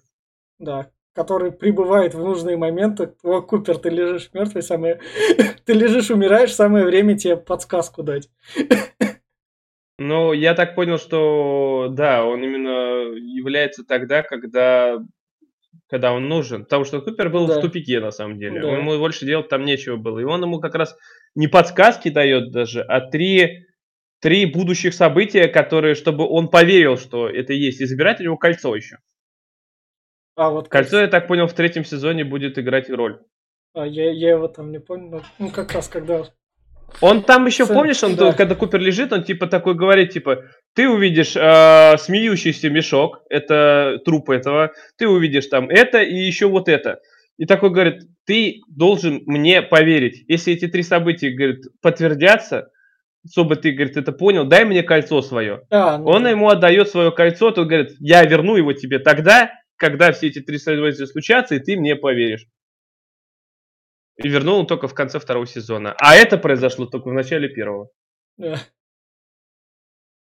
[0.60, 3.14] да, который прибывает в нужные моменты.
[3.24, 5.00] О, Купер, ты лежишь мертвый, самое...
[5.66, 8.30] ты лежишь, умираешь, самое время тебе подсказку дать.
[10.04, 14.98] Ну, я так понял, что да, он именно является тогда, когда,
[15.88, 16.64] когда он нужен.
[16.64, 17.60] Потому что Купер был Да.
[17.60, 18.62] в тупике, на самом деле.
[18.62, 18.72] Да.
[18.72, 20.18] Ему больше делать там нечего было.
[20.18, 20.98] И он ему как раз
[21.36, 23.68] не подсказки дает даже, а три,
[24.20, 27.80] три будущих события, которые, чтобы он поверил, что это есть.
[27.80, 28.98] И забирает у него кольцо еще.
[30.36, 33.20] А вот Кольцо, я так понял, в третьем сезоне будет играть роль.
[33.74, 35.24] А, я, я его там не понял.
[35.40, 36.24] Ну, как раз когда...
[37.00, 38.34] Он там еще, Ц- помнишь, он, да.
[38.34, 40.44] когда Купер лежит, он типа такой говорит, типа,
[40.76, 46.68] ты увидишь э, смеющийся мешок, это труп этого, ты увидишь там это и еще вот
[46.68, 47.00] это.
[47.38, 50.26] И такой говорит, ты должен мне поверить.
[50.28, 52.70] Если эти три события, говорит, подтвердятся,
[53.32, 55.62] чтобы ты, говорит, это понял, дай мне кольцо свое.
[55.70, 59.52] А, ну Он ему отдает свое кольцо, тот говорит, я верну его тебе тогда,
[59.82, 62.46] когда все эти три события случатся, и ты мне поверишь.
[64.18, 65.96] И вернул он только в конце второго сезона.
[65.98, 67.90] А это произошло только в начале первого.
[68.38, 68.58] Да.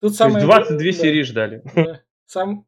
[0.00, 0.44] То есть самое...
[0.46, 1.62] 22 да, серии ждали.
[1.74, 2.00] да.
[2.24, 2.66] Сам...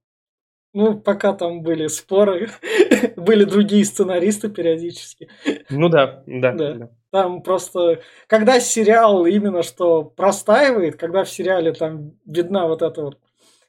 [0.75, 2.51] Ну, пока там были споры,
[3.17, 5.31] были другие сценаристы периодически.
[5.71, 6.53] Ну да, да.
[6.53, 6.75] Да.
[6.75, 6.91] да.
[7.11, 13.19] Там просто, когда сериал именно что простаивает, когда в сериале там видна вот эта вот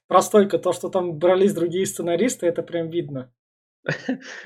[0.07, 3.31] простойка, то, что там брались другие сценаристы, это прям видно.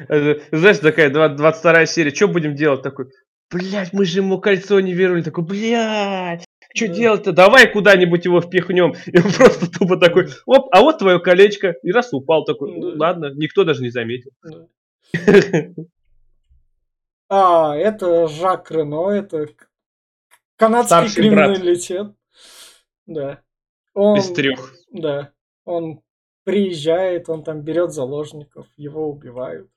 [0.10, 2.82] Знаешь, такая два- 22 серия, что будем делать?
[2.82, 3.08] Такой,
[3.52, 5.22] блядь, мы же ему кольцо не вернули.
[5.22, 6.44] Такой, блядь,
[6.76, 7.32] что делать-то?
[7.34, 8.94] Давай куда-нибудь его впихнем.
[9.06, 11.76] И он просто тупо такой, оп, а вот твое колечко.
[11.84, 14.32] И раз упал такой, ну ладно, никто даже не заметил.
[17.30, 19.48] А, это Жак Рено, это
[20.56, 21.56] канадский Старший брат.
[21.58, 22.16] криминалитет.
[23.06, 23.42] Да.
[23.94, 24.74] Он, Из трех.
[24.92, 25.32] да,
[25.68, 26.02] он
[26.44, 29.68] приезжает, он там берет заложников, его убивают.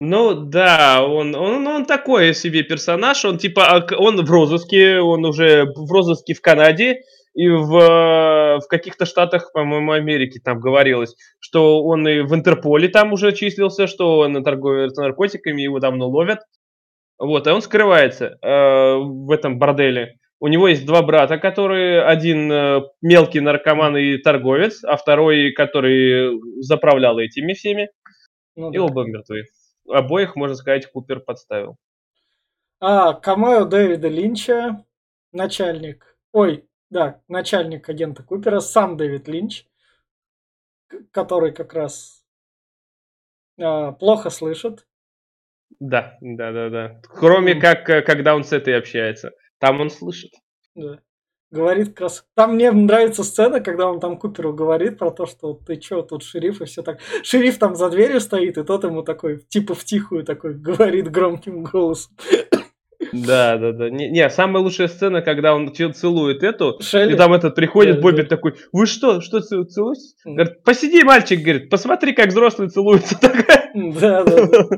[0.00, 5.24] Ну да, он, он, он такой себе персонаж, он типа, а, он в розыске, он
[5.24, 7.00] уже в розыске в Канаде,
[7.34, 13.12] и в, в каких-то штатах, по-моему, Америки там говорилось, что он и в Интерполе там
[13.12, 16.40] уже числился, что он торгует наркотиками, его давно ловят.
[17.18, 20.16] Вот, и он скрывается э, в этом борделе.
[20.44, 26.38] У него есть два брата, которые один э, мелкий наркоман и торговец, а второй, который
[26.60, 27.88] заправлял этими всеми.
[28.54, 28.84] Ну, и да.
[28.84, 29.46] оба мертвы.
[29.88, 31.78] Обоих, можно сказать, Купер подставил.
[32.78, 34.84] А, камео Дэвида Линча,
[35.32, 36.14] начальник.
[36.32, 39.64] Ой, да, начальник агента Купера, сам Дэвид Линч,
[41.10, 42.22] который как раз
[43.58, 44.86] а, плохо слышит.
[45.80, 47.00] Да, да, да, да.
[47.02, 49.32] Кроме как, э, когда он с этой общается.
[49.64, 50.32] Там он слышит.
[50.74, 50.98] Да.
[51.50, 52.24] Говорит как раз...
[52.34, 56.22] Там мне нравится сцена, когда он там Куперу говорит про то, что ты чё, тут
[56.22, 56.98] шериф и все так.
[57.22, 62.14] Шериф там за дверью стоит, и тот ему такой, типа втихую такой, говорит громким голосом.
[63.12, 63.88] Да, да, да.
[63.88, 67.14] Не, не, самая лучшая сцена, когда он целует эту, Шелли?
[67.14, 68.28] и там этот приходит, да, Бобби да.
[68.28, 70.14] такой, вы что, что целуетесь?
[70.26, 70.34] Mm.
[70.34, 73.18] Говорит, посиди, мальчик, говорит, посмотри, как взрослые целуются.
[73.74, 74.68] Да, да, да.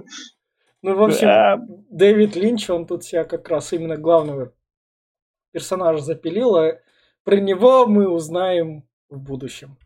[0.82, 1.58] Ну, в общем, да.
[1.90, 4.52] Дэвид Линч, он тут себя как раз именно главного
[5.56, 6.80] персонажа запилил, а
[7.24, 9.78] про него мы узнаем в будущем.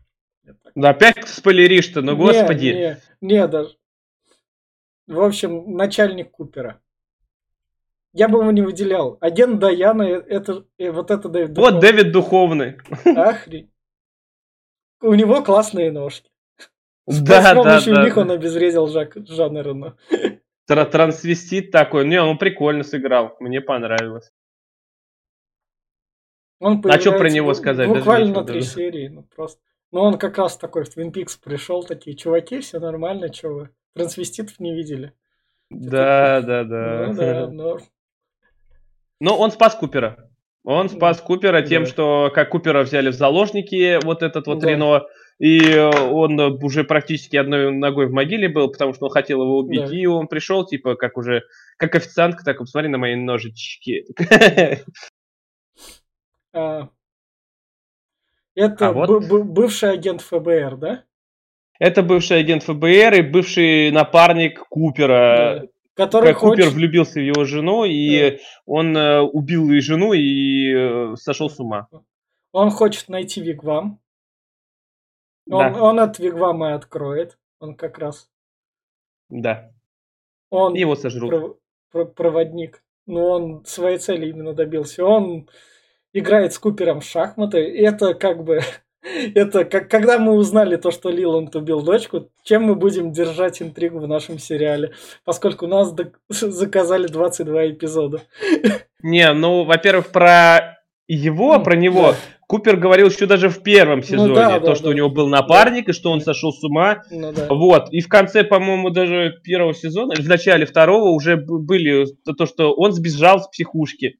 [0.75, 2.97] Да, опять спойлеришь-то, ну господи.
[3.21, 3.77] Не, не, даже.
[5.07, 6.81] В общем, начальник Купера.
[8.11, 9.17] Я бы его не выделял.
[9.21, 12.75] Агент Даяна, это, э, вот это Дэвид Вот Дэвид Духовный.
[13.05, 13.71] Ахри.
[15.01, 16.29] У него классные ножки.
[17.07, 19.95] Да, С помощью да, них он обезвредил Жак, Жана Рено.
[20.65, 22.05] Трансвестит такой.
[22.05, 23.37] Не, он прикольно сыграл.
[23.39, 24.33] Мне понравилось.
[26.61, 27.89] Он а что про него сказать?
[27.89, 29.07] Буквально на три серии.
[29.07, 29.59] Ну, просто.
[29.91, 33.69] Но он как раз такой в Twin Peaks пришел, такие, чуваки, все нормально, что вы?
[33.93, 35.13] Трансвеститов не видели.
[35.69, 37.07] Да, да, да.
[37.07, 37.79] Ну, да, но
[39.19, 40.29] но он спас Купера.
[40.63, 41.89] Он спас Купера тем, да.
[41.89, 44.69] что как Купера взяли в заложники, вот этот вот да.
[44.69, 45.03] Рено,
[45.39, 49.89] и он уже практически одной ногой в могиле был, потому что он хотел его убить,
[49.89, 49.95] да.
[49.95, 51.43] и он пришел, типа, как уже,
[51.77, 54.05] как официантка, так, посмотри на мои ножички.
[56.53, 56.89] А,
[58.55, 59.23] это а вот.
[59.45, 61.03] бывший агент ФБР, да?
[61.79, 65.67] Это бывший агент ФБР и бывший напарник Купера.
[65.95, 66.65] Который как хочет...
[66.65, 68.37] Купер влюбился в его жену, и да.
[68.65, 71.87] он э, убил ее жену и э, сошел с ума.
[72.51, 73.99] Он хочет найти Вигвам.
[75.49, 75.83] Он, да.
[75.83, 77.37] он от Вигвама и откроет.
[77.59, 78.29] Он как раз.
[79.29, 79.71] Да.
[80.49, 81.59] Он его сожрут.
[81.91, 82.83] Пров, проводник.
[83.05, 85.05] Но он своей цели именно добился.
[85.05, 85.49] Он
[86.13, 87.63] играет с Купером в шахматы.
[87.65, 88.61] И это как бы
[89.35, 93.99] Это как когда мы узнали то, что Лиланд убил дочку, чем мы будем держать интригу
[93.99, 94.93] в нашем сериале,
[95.25, 95.93] поскольку нас
[96.29, 98.21] заказали 22 эпизода.
[99.03, 102.17] Не, ну, во-первых, про его, про него, да.
[102.47, 104.89] Купер говорил еще даже в первом ну сезоне, ну, да, то, да, что да.
[104.89, 105.91] у него был напарник, да.
[105.91, 107.01] и что он сошел с ума.
[107.09, 107.47] Ну, да.
[107.49, 107.91] Вот.
[107.91, 112.05] И в конце, по-моему, даже первого сезона, или в начале второго уже были
[112.37, 114.17] то, что он сбежал с психушки.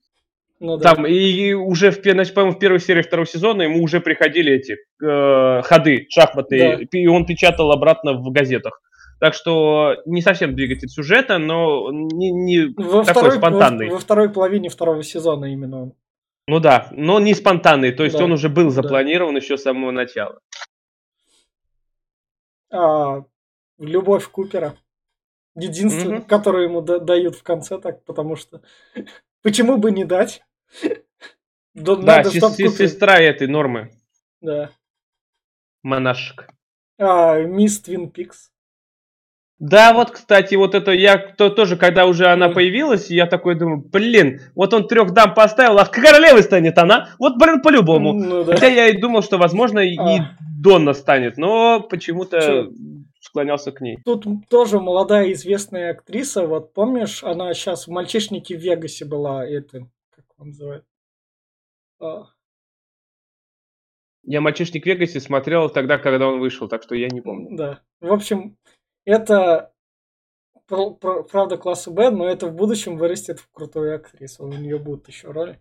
[0.62, 0.94] Ну, да.
[0.94, 4.78] Там и уже в, значит, по-моему, в первой серии второго сезона ему уже приходили эти
[5.04, 7.00] э, ходы шахматные, да.
[7.00, 8.80] и он печатал обратно в газетах.
[9.20, 13.88] Так что не совсем двигатель сюжета, но не, не во такой второй, спонтанный.
[13.88, 15.94] Во, во второй половине второго сезона именно он.
[16.46, 18.24] Ну да, но не спонтанный, то есть да.
[18.24, 19.40] он уже был запланирован да.
[19.40, 20.42] еще с самого начала.
[22.72, 23.24] А,
[23.80, 24.76] любовь Купера.
[25.56, 26.28] Единственное, угу.
[26.28, 28.62] которую ему да, дают в конце, так потому что
[29.42, 30.44] почему бы не дать?
[31.74, 33.92] Да, надо, сестра этой нормы.
[34.42, 34.72] Да.
[35.84, 36.48] Монашек.
[37.00, 38.52] А, мисс Твин Пикс.
[39.62, 43.78] Да, вот, кстати, вот это я то, тоже, когда уже она появилась, я такой думаю,
[43.78, 47.10] блин, вот он трех дам поставил, а королевой станет она.
[47.20, 48.14] Вот, блин, по-любому.
[48.14, 48.54] Ну, да.
[48.54, 49.84] Хотя я и думал, что, возможно, а.
[49.84, 49.98] и
[50.60, 52.70] Донна станет, но почему-то
[53.20, 54.00] склонялся к ней.
[54.04, 59.88] Тут тоже молодая известная актриса, вот помнишь, она сейчас в «Мальчишнике в Вегасе» была, это,
[60.42, 60.86] он называет.
[62.00, 62.26] А.
[64.24, 67.56] Я «Мальчишник в Вегасе» смотрел тогда, когда он вышел, так что я не помню.
[67.56, 67.82] Да.
[68.02, 68.58] В общем,
[69.06, 69.72] это
[70.68, 74.46] правда класса Б, но это в будущем вырастет в крутую актрису.
[74.46, 75.60] У нее будут еще роли.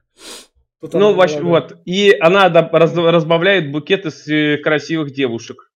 [0.81, 1.79] Тут ну, вообще, вот.
[1.85, 5.73] И она раз, разбавляет букет из э, красивых девушек.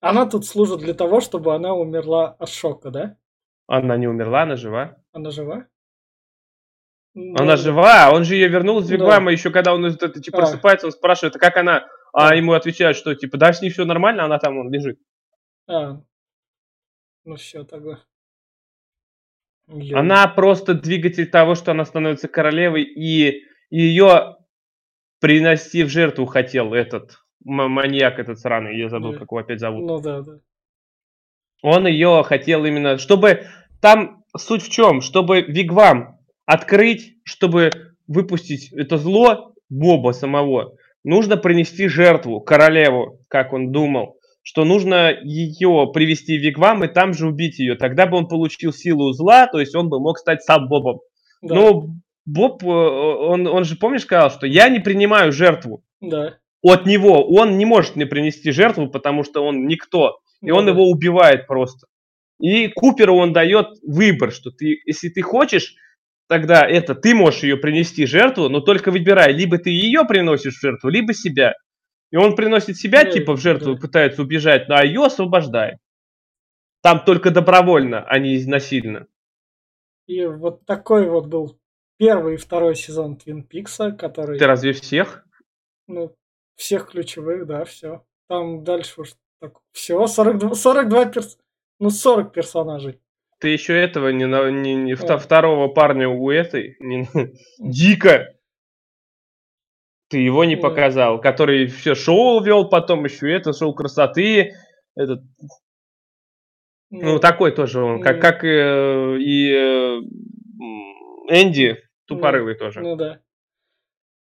[0.00, 3.18] Она тут служит для того, чтобы она умерла от шока, да?
[3.66, 4.96] Она не умерла, она жива.
[5.12, 5.66] Она жива?
[7.16, 9.32] Она жива, он же ее вернул из Вигвама, да.
[9.32, 10.40] еще когда он это, типа, а.
[10.42, 11.86] просыпается, он спрашивает, а как она?
[12.12, 14.98] А ему отвечают, что типа, да, с ней все нормально, она там он лежит.
[15.66, 16.02] А.
[17.24, 18.00] Ну все, тогда.
[19.68, 19.98] Я...
[20.00, 24.36] Она просто двигатель того, что она становится королевой, и ее
[25.18, 29.18] принести в жертву хотел этот маньяк этот сраный, я забыл, да.
[29.20, 29.86] как его опять зовут.
[29.86, 30.40] Ну да, да.
[31.62, 33.46] Он ее хотел именно, чтобы
[33.80, 36.15] там суть в чем, чтобы Вигвам
[36.46, 37.70] открыть, чтобы
[38.06, 45.90] выпустить это зло Боба самого, нужно принести жертву, королеву, как он думал, что нужно ее
[45.92, 47.74] привести в Вигвам и там же убить ее.
[47.74, 51.00] Тогда бы он получил силу зла, то есть он бы мог стать сам Бобом.
[51.42, 51.54] Да.
[51.54, 51.88] Но
[52.24, 55.82] Боб, э, он, он же, помнишь, сказал, что я не принимаю жертву.
[56.00, 56.38] Да.
[56.62, 60.18] От него он не может мне принести жертву, потому что он никто.
[60.42, 60.54] И да.
[60.54, 61.88] он его убивает просто.
[62.38, 65.74] И Куперу он дает выбор, что ты, если ты хочешь,
[66.28, 70.60] тогда это ты можешь ее принести жертву, но только выбирай, либо ты ее приносишь в
[70.60, 71.54] жертву, либо себя.
[72.10, 73.80] И он приносит себя да, типа в жертву да.
[73.80, 75.78] пытается убежать, а ее освобождает.
[76.82, 79.06] Там только добровольно, а не насильно.
[80.06, 81.58] И вот такой вот был
[81.98, 84.38] первый и второй сезон Твин Пикса, который...
[84.38, 85.26] Ты разве всех?
[85.88, 86.14] Ну,
[86.54, 88.04] всех ключевых, да, все.
[88.28, 91.38] Там дальше уж так, все, 42, 42 перс...
[91.78, 93.00] ну, 40 персонажей.
[93.38, 95.18] Ты еще этого не, не, не а.
[95.18, 97.08] второго парня у этой, не,
[97.58, 98.32] Дика.
[100.08, 104.54] Ты его не показал, который все шоу вел, потом еще это, шоу красоты,
[104.94, 105.22] этот,
[106.90, 110.00] ну, ну такой тоже он, как, как э, и э,
[111.28, 112.80] Энди, тупорылый ну, тоже.
[112.80, 113.20] Ну да.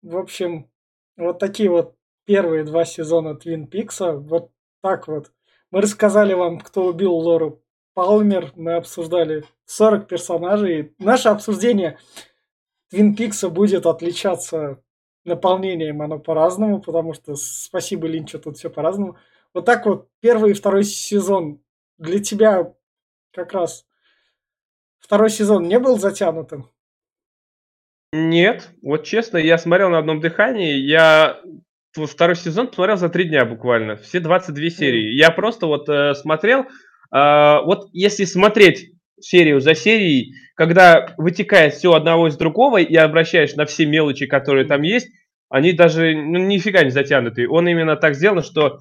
[0.02, 0.70] В общем,
[1.16, 4.52] вот такие вот первые два сезона Твин Пикса, вот
[4.82, 5.32] так вот.
[5.72, 7.62] Мы рассказали вам, кто убил Лору
[7.96, 10.92] Палмер, мы обсуждали 40 персонажей.
[10.98, 11.98] Наше обсуждение
[12.90, 14.82] Твин Пикса будет отличаться
[15.24, 19.16] наполнением, оно по-разному, потому что спасибо Линчу, тут все по-разному.
[19.54, 21.62] Вот так вот, первый и второй сезон
[21.96, 22.70] для тебя
[23.32, 23.86] как раз
[24.98, 26.68] второй сезон не был затянутым?
[28.12, 31.40] Нет, вот честно, я смотрел на одном дыхании, я
[31.94, 35.16] второй сезон посмотрел за три дня буквально, все 22 серии.
[35.16, 36.66] Я просто вот э, смотрел,
[37.10, 43.66] вот если смотреть серию за серией, когда вытекает все одного из другого и обращаешь на
[43.66, 45.08] все мелочи, которые там есть,
[45.48, 47.48] они даже ну, нифига не затянуты.
[47.48, 48.80] Он именно так сделан, что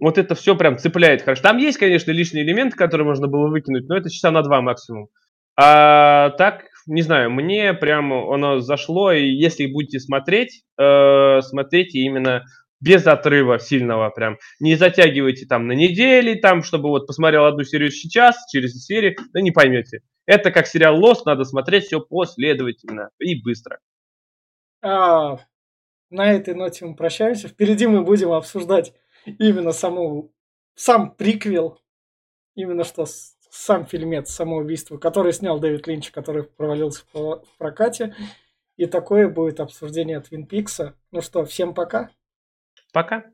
[0.00, 1.42] вот это все прям цепляет хорошо.
[1.42, 5.08] Там есть, конечно, лишние элементы, которые можно было выкинуть, но это часа на два максимум.
[5.56, 12.44] А так, не знаю, мне прям оно зашло, и если будете смотреть, э, смотрите именно
[12.82, 14.38] без отрыва сильного прям.
[14.60, 19.40] Не затягивайте там на недели, там, чтобы вот посмотрел одну серию сейчас, через серию, да
[19.40, 20.00] не поймете.
[20.26, 23.78] Это как сериал Lost, надо смотреть все последовательно и быстро.
[24.82, 25.38] А,
[26.10, 27.48] на этой ноте мы прощаемся.
[27.48, 28.92] Впереди мы будем обсуждать
[29.24, 30.32] именно саму,
[30.74, 31.78] сам приквел,
[32.56, 33.06] именно что
[33.48, 38.16] сам фильмец самоубийство, который снял Дэвид Линч, который провалился в прокате.
[38.76, 40.96] И такое будет обсуждение Твин Пикса.
[41.12, 42.10] Ну что, всем пока.
[42.92, 43.31] Пока.